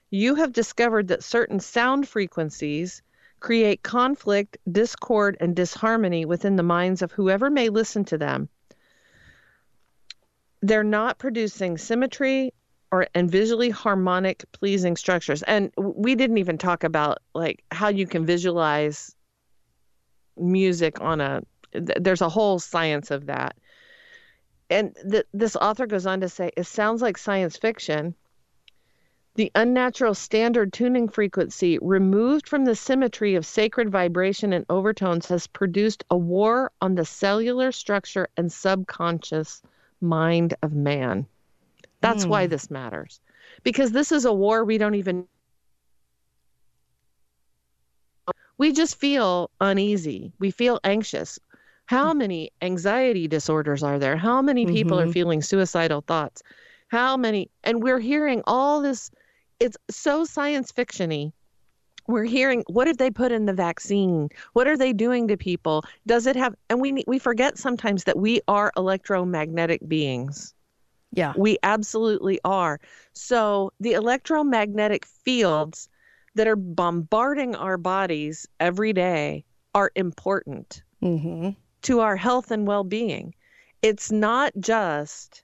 [0.09, 3.01] You have discovered that certain sound frequencies
[3.39, 8.49] create conflict, discord, and disharmony within the minds of whoever may listen to them.
[10.61, 12.53] They're not producing symmetry
[12.91, 15.43] or and visually harmonic pleasing structures.
[15.43, 19.15] And we didn't even talk about like how you can visualize
[20.37, 23.55] music on a th- there's a whole science of that.
[24.69, 28.15] And th- this author goes on to say it sounds like science fiction.
[29.35, 35.47] The unnatural standard tuning frequency removed from the symmetry of sacred vibration and overtones has
[35.47, 39.61] produced a war on the cellular structure and subconscious
[40.01, 41.27] mind of man.
[42.01, 42.47] That's why Hmm.
[42.47, 43.19] this matters.
[43.63, 45.27] Because this is a war we don't even
[48.57, 50.33] we just feel uneasy.
[50.39, 51.39] We feel anxious.
[51.87, 54.17] How many anxiety disorders are there?
[54.17, 55.11] How many people are Mhm.
[55.11, 56.41] feeling suicidal thoughts?
[56.89, 59.11] How many and we're hearing all this
[59.59, 61.33] it's so science fictiony.
[62.07, 64.29] We're hearing what did they put in the vaccine?
[64.53, 65.83] What are they doing to people?
[66.07, 70.53] Does it have and we we forget sometimes that we are electromagnetic beings.
[71.14, 71.34] Yeah.
[71.36, 72.80] We absolutely are.
[73.14, 75.89] So the electromagnetic fields
[76.36, 79.43] that are bombarding our bodies every day
[79.74, 81.49] are important Mm-hmm.
[81.82, 83.34] to our health and well-being.
[83.82, 85.43] It's not just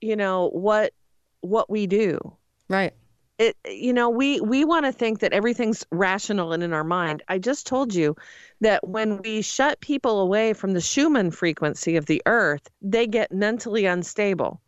[0.00, 0.94] you know what
[1.42, 2.18] what we do.
[2.68, 2.94] Right.
[3.38, 7.22] It you know we we want to think that everything's rational and in our mind.
[7.28, 8.16] I just told you
[8.62, 13.32] that when we shut people away from the Schumann frequency of the earth, they get
[13.32, 14.62] mentally unstable.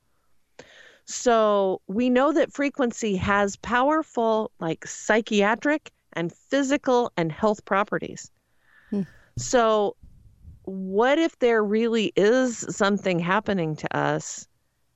[1.07, 8.31] So we know that frequency has powerful, like psychiatric and physical and health properties.
[8.91, 9.03] Hmm.
[9.37, 9.97] So,
[10.65, 14.47] what if there really is something happening to us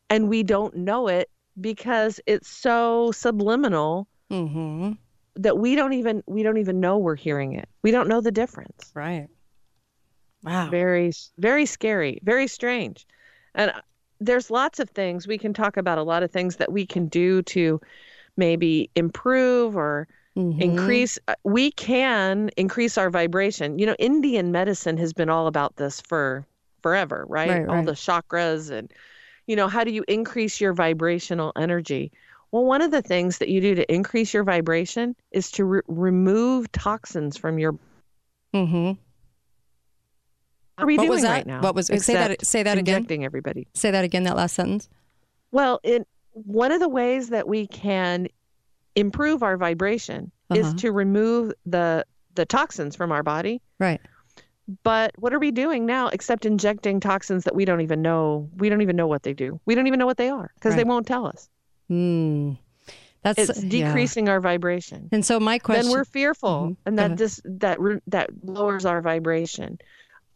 [0.09, 1.29] and we don't know it
[1.61, 4.93] because it's so subliminal Mm-hmm.
[5.37, 7.69] that we don't even we don't even know we're hearing it.
[7.83, 8.91] We don't know the difference.
[8.95, 9.29] Right.
[10.43, 10.71] Wow.
[10.71, 13.07] Very very scary, very strange.
[13.55, 13.73] And
[14.21, 17.07] there's lots of things we can talk about a lot of things that we can
[17.09, 17.81] do to
[18.37, 20.61] maybe improve or Mhm.
[20.63, 23.79] increase uh, we can increase our vibration.
[23.79, 26.47] You know, Indian medicine has been all about this for
[26.83, 27.49] forever, right?
[27.49, 27.87] Right, all right.
[27.87, 28.93] the chakras and
[29.47, 32.13] you know, how do you increase your vibrational energy?
[32.53, 35.83] Well, one of the things that you do to increase your vibration is to re-
[35.89, 37.79] remove toxins from your
[38.55, 38.93] Mm-hmm.
[40.77, 41.31] What are we what doing was that?
[41.31, 41.61] right now?
[41.63, 42.45] What was say that?
[42.45, 42.97] Say that again.
[42.97, 43.67] Injecting everybody.
[43.75, 44.25] Say that again.
[44.25, 44.89] That last sentence.
[45.53, 48.29] Well, in one of the ways that we can
[48.95, 50.77] improve our vibration is Uh-huh.
[50.79, 52.05] to remove the
[52.35, 53.63] the toxins from our body.
[53.81, 54.01] Right.
[54.83, 58.51] But what are we doing now except injecting toxins that we don't even know?
[58.59, 59.59] We don't even know what they do.
[59.65, 61.49] We don't even know what they are because they won't tell us.
[61.89, 62.53] Hmm.
[63.23, 63.87] That's It's yeah.
[63.89, 65.09] decreasing our vibration.
[65.11, 65.87] And so my question.
[65.87, 66.77] Then we're fearful, Mhm.
[66.85, 69.79] and that this that that lowers our vibration.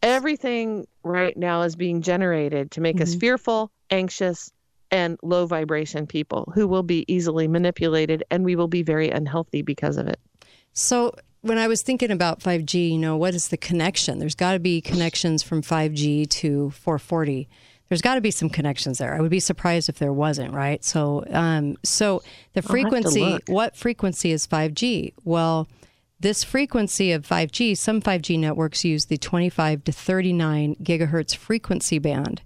[0.01, 3.19] Everything right now is being generated to make us Mhm.
[3.19, 4.51] fearful, anxious,
[4.89, 9.61] and low vibration people who will be easily manipulated, and we will be very unhealthy
[9.61, 10.19] because of it.
[10.73, 14.19] So when I was thinking about 5G, you know, what is the connection?
[14.19, 17.47] There's got to be connections from 5G to 440.
[17.89, 19.13] There's got to be some connections there.
[19.13, 20.83] I would be surprised if there wasn't, right?
[20.83, 22.23] So, um, so
[22.53, 25.13] the frequency, what frequency is 5G?
[25.25, 25.67] Well,
[26.21, 32.41] this frequency of 5G, some 5G networks use the 25 to 39 gigahertz frequency band.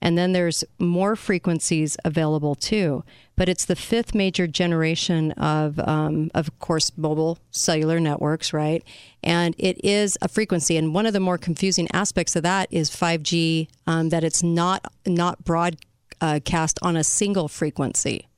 [0.00, 3.02] And then there's more frequencies available too.
[3.34, 8.84] But it's the fifth major generation of, um, of course, mobile cellular networks, right?
[9.22, 10.76] And it is a frequency.
[10.76, 14.84] And one of the more confusing aspects of that is 5G, um, that it's not
[15.06, 18.28] not broadcast on a single frequency,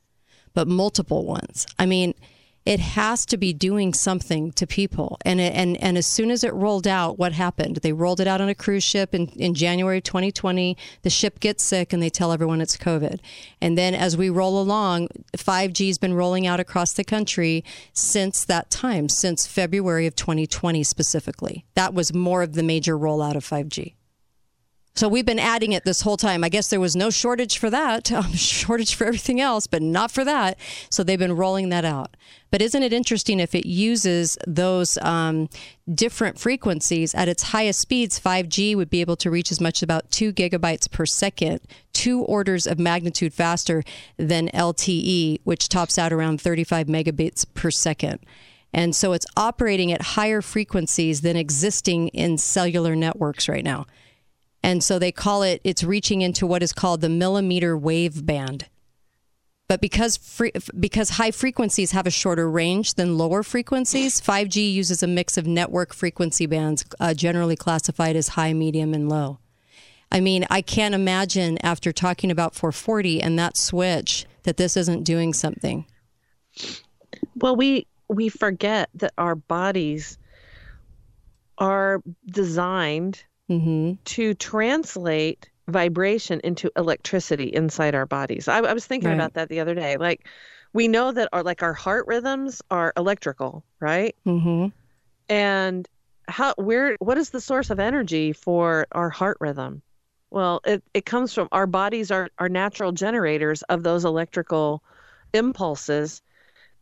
[0.55, 1.67] but multiple ones.
[1.79, 2.15] I mean,
[2.65, 5.19] it has to be doing something to people.
[5.25, 7.77] And and and as soon as it rolled out, what happened?
[7.77, 10.77] They rolled it out on a cruise ship in, in January 2020.
[11.03, 13.21] The ship gets sick and they tell everyone it's COVID.
[13.61, 18.71] And then as we roll along, 5G's been rolling out across the country since that
[18.71, 21.65] time, since February of 2020 specifically.
[21.75, 23.95] That was more of the major rollout of 5G.
[24.99, 26.43] So we've been adding it this whole time.
[26.43, 30.11] I guess there was no shortage for that, um, shortage for everything else, but not
[30.11, 30.59] for that.
[30.91, 32.17] So they've been rolling that out.
[32.51, 35.51] But isn't it interesting if it uses those um,
[35.95, 38.19] different frequencies at its highest speeds?
[38.19, 41.61] 5G would be able to reach as much as about two gigabytes per second,
[41.93, 43.85] two orders of magnitude faster
[44.17, 48.19] than LTE, which tops out around 35 megabits per second.
[48.75, 53.87] And so it's operating at higher frequencies than existing in cellular networks right now.
[54.63, 58.67] And so they call it, it's reaching into what is called the millimeter wave band.
[59.69, 65.03] But because free, because high frequencies have a shorter range than lower frequencies, 5G uses
[65.03, 69.39] a mix of network frequency bands, uh, generally classified as high, medium, and low.
[70.11, 75.05] I mean, I can't imagine after talking about 440 and that switch that this isn't
[75.05, 75.85] doing something.
[77.37, 80.17] Well, we we forget that our bodies
[81.59, 83.95] are designed Mm-hmm.
[84.05, 88.49] to translate vibration into electricity inside our bodies.
[88.49, 89.15] I, I was thinking Right.
[89.15, 89.97] about that the other day.
[89.97, 90.27] Like,
[90.73, 94.15] we know that our like our heart rhythms are electrical, right?
[94.27, 94.67] Mm-hmm.
[95.29, 95.89] And
[96.29, 99.83] how where what is the source of energy for our heart rhythm?
[100.31, 104.83] Well, it, it comes from our bodies are are natural generators of those electrical
[105.33, 106.23] impulses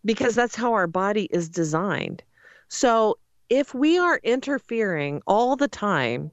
[0.05, 2.23] because that's how our body is designed.
[2.69, 3.19] So
[3.51, 6.31] if we are interfering all the time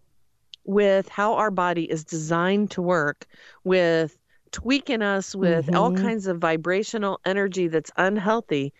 [0.66, 3.26] with how our body is designed to work,
[3.64, 4.18] with
[4.52, 6.02] tweaking us with all Mhm.
[6.02, 8.72] kinds of vibrational energy that's unhealthy,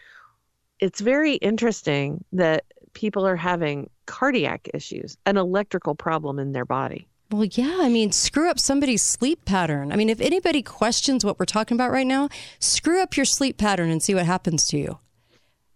[0.80, 7.08] it's very interesting that people are having cardiac issues, an electrical problem in their body.
[7.32, 7.80] Well, yeah.
[7.80, 9.92] I mean, screw up somebody's sleep pattern.
[9.92, 12.30] I mean, if anybody questions what we're talking about right now,
[12.60, 15.00] screw up your sleep pattern and see what happens to you.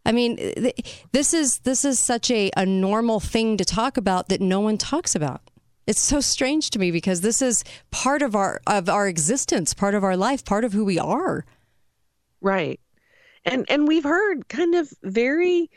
[0.06, 4.30] I mean, th- this is this is such a, a normal thing to talk about
[4.30, 5.42] that no one talks about.
[5.88, 9.96] It's so strange to me because this is part of our of our existence, part
[9.96, 11.46] of our life, part of who we are.
[12.42, 12.80] Right.
[13.46, 15.70] And and we've heard kind of very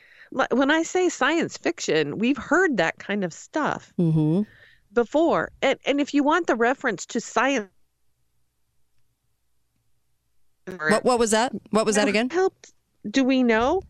[0.51, 4.43] when I say science fiction, we've heard that kind of stuff Mm-hmm.
[4.93, 5.53] before.
[5.63, 7.69] And and if you want the reference to science
[10.67, 11.53] What, what was that?
[11.71, 12.31] What was that again?
[12.31, 12.73] Helped.
[13.11, 13.83] Do we know?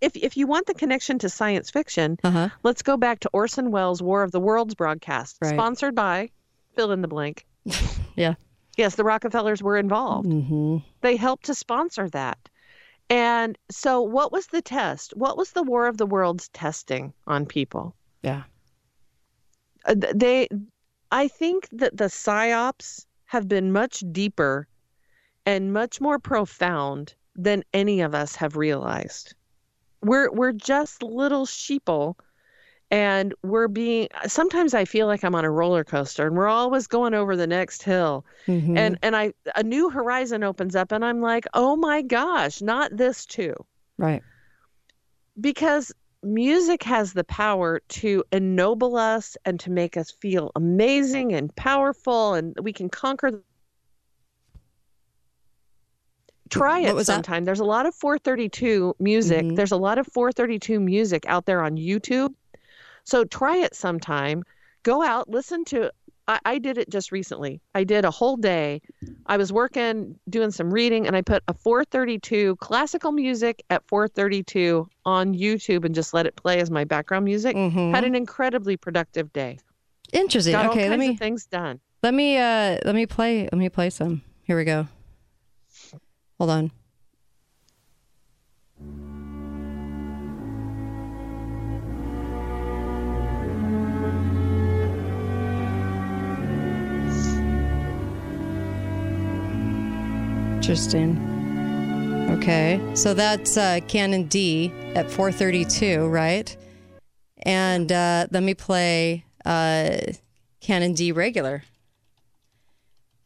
[0.00, 2.48] If if you want the connection to science fiction, Uh-huh.
[2.62, 5.54] let's go back to Orson Welles' War of the Worlds broadcast, Right.
[5.54, 6.30] sponsored by
[6.74, 7.44] fill in the blank.
[8.16, 8.34] Yeah.
[8.76, 10.28] Yes, the Rockefellers were involved.
[10.28, 10.78] Mm-hmm.
[11.02, 12.38] They helped to sponsor that.
[13.10, 15.16] And so, what was the test?
[15.16, 17.94] What was the War of the Worlds testing on people?
[18.22, 18.42] Yeah.
[19.84, 20.48] Uh, They,
[21.10, 24.66] I think that the psyops have been much deeper
[25.46, 29.34] and much more profound than any of us have realized.
[30.02, 32.14] We're we're just little sheeple,
[32.90, 34.08] and we're being.
[34.26, 37.46] Sometimes I feel like I'm on a roller coaster, and we're always going over the
[37.46, 38.76] next hill Mm-hmm.
[38.76, 42.96] and and I a new horizon opens up and I'm like, "Oh my gosh, not
[42.96, 43.54] this too."
[43.98, 44.22] Right.
[45.40, 45.92] Because
[46.22, 52.34] music has the power to ennoble us and to make us feel amazing and powerful
[52.34, 53.42] and we can conquer
[56.50, 57.14] Try it was that?
[57.14, 57.44] sometime.
[57.44, 59.44] There's a lot of 432 music.
[59.44, 59.56] Mhm.
[59.56, 62.34] There's a lot of 432 music out there on YouTube.
[63.04, 64.44] So try it sometime.
[64.82, 65.90] Go out, listen to
[66.30, 67.62] I, I did it just recently.
[67.74, 68.82] I did a whole day.
[69.24, 74.86] I was working, doing some reading, and I put a 432 classical music at 432
[75.06, 77.56] on YouTube and just let it play as my background music.
[77.56, 77.92] Mhm.
[77.94, 79.58] Had an incredibly productive day.
[80.12, 80.52] Interesting.
[80.52, 81.80] Got okay, let me of things done.
[82.02, 84.20] let me uh let me play let me play some.
[84.42, 84.86] Here we go.
[86.38, 86.70] Hold on.
[100.56, 101.16] Interesting.
[102.30, 106.54] Okay, so that's uh, Canon D at 432, right?
[107.42, 109.96] And uh, let me play uh,
[110.60, 111.64] Canon D regular.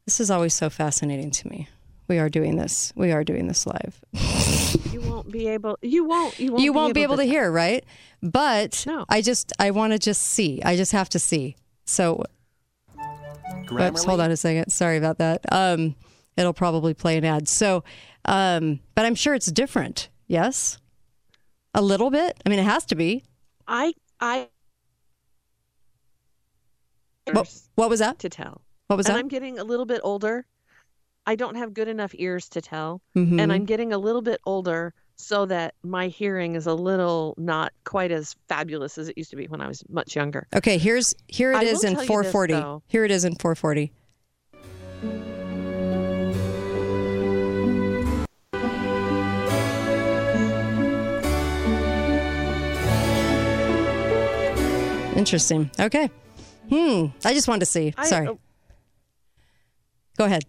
[0.07, 1.69] This is always so fascinating to me.
[2.09, 2.92] We are doing this.
[2.96, 4.00] We are doing this live.
[4.92, 5.78] You won't be able.
[5.82, 6.38] You won't.
[6.38, 6.62] You won't.
[6.62, 7.84] you won't be able to hear, right?
[8.22, 9.05] But No.
[9.09, 10.61] I just I want to just see.
[10.64, 11.57] I just have to see.
[11.84, 12.24] So
[13.70, 14.70] Oops, hold on a second.
[14.70, 15.40] Sorry about that.
[15.50, 15.94] Um,
[16.36, 17.48] it'll probably play an ad.
[17.48, 17.84] So,
[18.26, 20.09] um, but I'm sure it's different.
[20.26, 20.78] Yes.
[21.74, 22.40] A little bit.
[22.44, 23.24] I mean, it has to be.
[23.66, 24.48] I I
[27.30, 28.18] What, what was that?
[28.20, 28.61] to tell.
[28.88, 29.20] What was and that?
[29.20, 30.46] I'm getting a little bit older.
[31.27, 33.01] I don't have good enough ears to tell.
[33.16, 33.41] Mhm.
[33.41, 37.73] And I'm getting a little bit older so that my hearing is a little not
[37.85, 40.49] quite as fabulous as it used to be when I was much younger.
[40.55, 42.83] Okay, here's here it is in tell you this, 440.
[42.89, 43.93] here it is in 440.
[55.16, 55.70] Interesting.
[55.79, 56.11] Okay.
[56.70, 57.07] Hmm.
[57.25, 57.93] I just wanted to see.
[57.97, 58.27] I- Sorry.
[60.16, 60.45] Go ahead.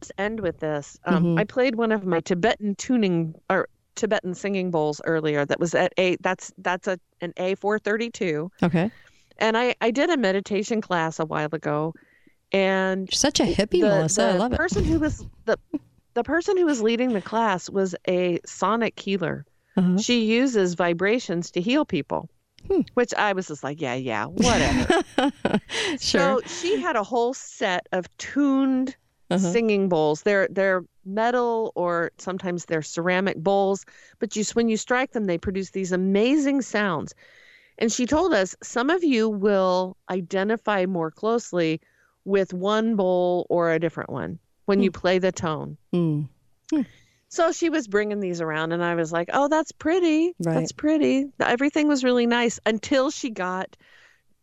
[0.00, 0.98] Let's end with this.
[1.04, 1.40] Um, Mhm.
[1.40, 5.44] I played one of my Tibetan tuning or Tibetan singing bowls earlier.
[5.44, 8.50] That was at a that's that's a an A four thirty two.
[8.62, 8.90] Okay.
[9.36, 11.92] And I I did a meditation class a while ago,
[12.50, 14.22] and You're such a hippie, the, Melissa.
[14.28, 14.56] I the love it.
[14.56, 15.58] person who was the
[16.14, 19.44] the person who was leading the class was a sonic healer.
[19.76, 19.98] Uh-huh.
[19.98, 22.30] She uses vibrations to heal people.
[22.68, 22.82] Hmm.
[22.94, 25.02] Which I was just like, yeah, yeah, whatever.
[25.98, 25.98] Sure.
[25.98, 28.96] So she had a whole set of tuned
[29.30, 29.52] Uh-huh.
[29.52, 30.22] singing bowls.
[30.22, 33.84] They're they're metal or sometimes they're ceramic bowls,
[34.18, 37.14] but you when you strike them, they produce these amazing sounds.
[37.78, 41.80] And she told us some of you will identify more closely
[42.24, 45.76] with one bowl or a different one when you play the tone.
[45.92, 46.22] Hmm.
[47.28, 50.34] So she was bringing these around, and I was like, "Oh, that's pretty.
[50.40, 50.54] Right.
[50.54, 53.76] That's pretty." Everything was really nice until she got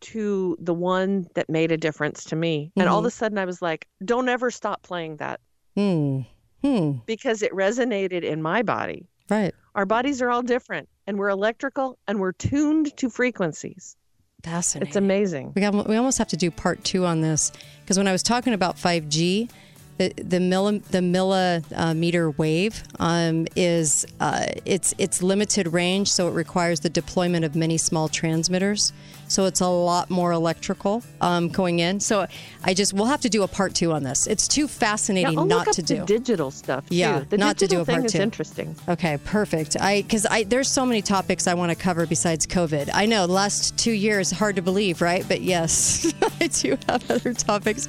[0.02, 3.46] to the one that made a difference to me, and all of a sudden I
[3.46, 5.40] was like, "Don't ever stop playing that,"
[5.76, 6.22] Hmm.
[6.64, 6.92] Hmm.
[7.06, 9.08] because it resonated in my body.
[9.30, 9.54] Right.
[9.76, 13.96] Our bodies are all different, and we're electrical, and we're tuned to frequencies.
[14.44, 14.88] Fascinating.
[14.88, 15.52] It's amazing.
[15.56, 18.24] We got, we almost have to do part two on this because when I was
[18.24, 19.50] talking about 5G,
[19.98, 26.32] the the milli, the millimeter wave um, is uh, it's it's limited range, so it
[26.32, 28.94] requires the deployment of many small transmitters.
[29.28, 32.00] So it's a lot more electrical um, going in.
[32.00, 32.28] So
[32.64, 34.28] I just we'll have to do a part two on this.
[34.28, 36.06] It's too fascinating Now, not look up to the do.
[36.06, 36.88] digital stuff.
[36.90, 36.96] Too.
[36.96, 38.22] Yeah, the not to do a thing part is two.
[38.22, 38.76] interesting.
[38.88, 39.76] Okay, perfect.
[39.80, 42.90] I because I there's so many topics I want to cover besides COVID.
[42.94, 45.26] I know the last two years hard to believe, right?
[45.28, 46.12] But yes,
[46.42, 47.88] I do have other topics.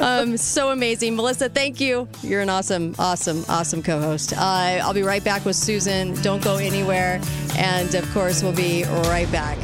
[0.00, 1.48] Um, so amazing, Melissa.
[1.48, 2.08] Thank you.
[2.22, 4.32] You're an awesome, awesome, awesome co-host.
[4.32, 4.40] Uh,
[4.82, 6.14] I'll be right back with Susan.
[6.22, 7.20] Don't go anywhere,
[7.56, 9.58] and of course, we'll be right back.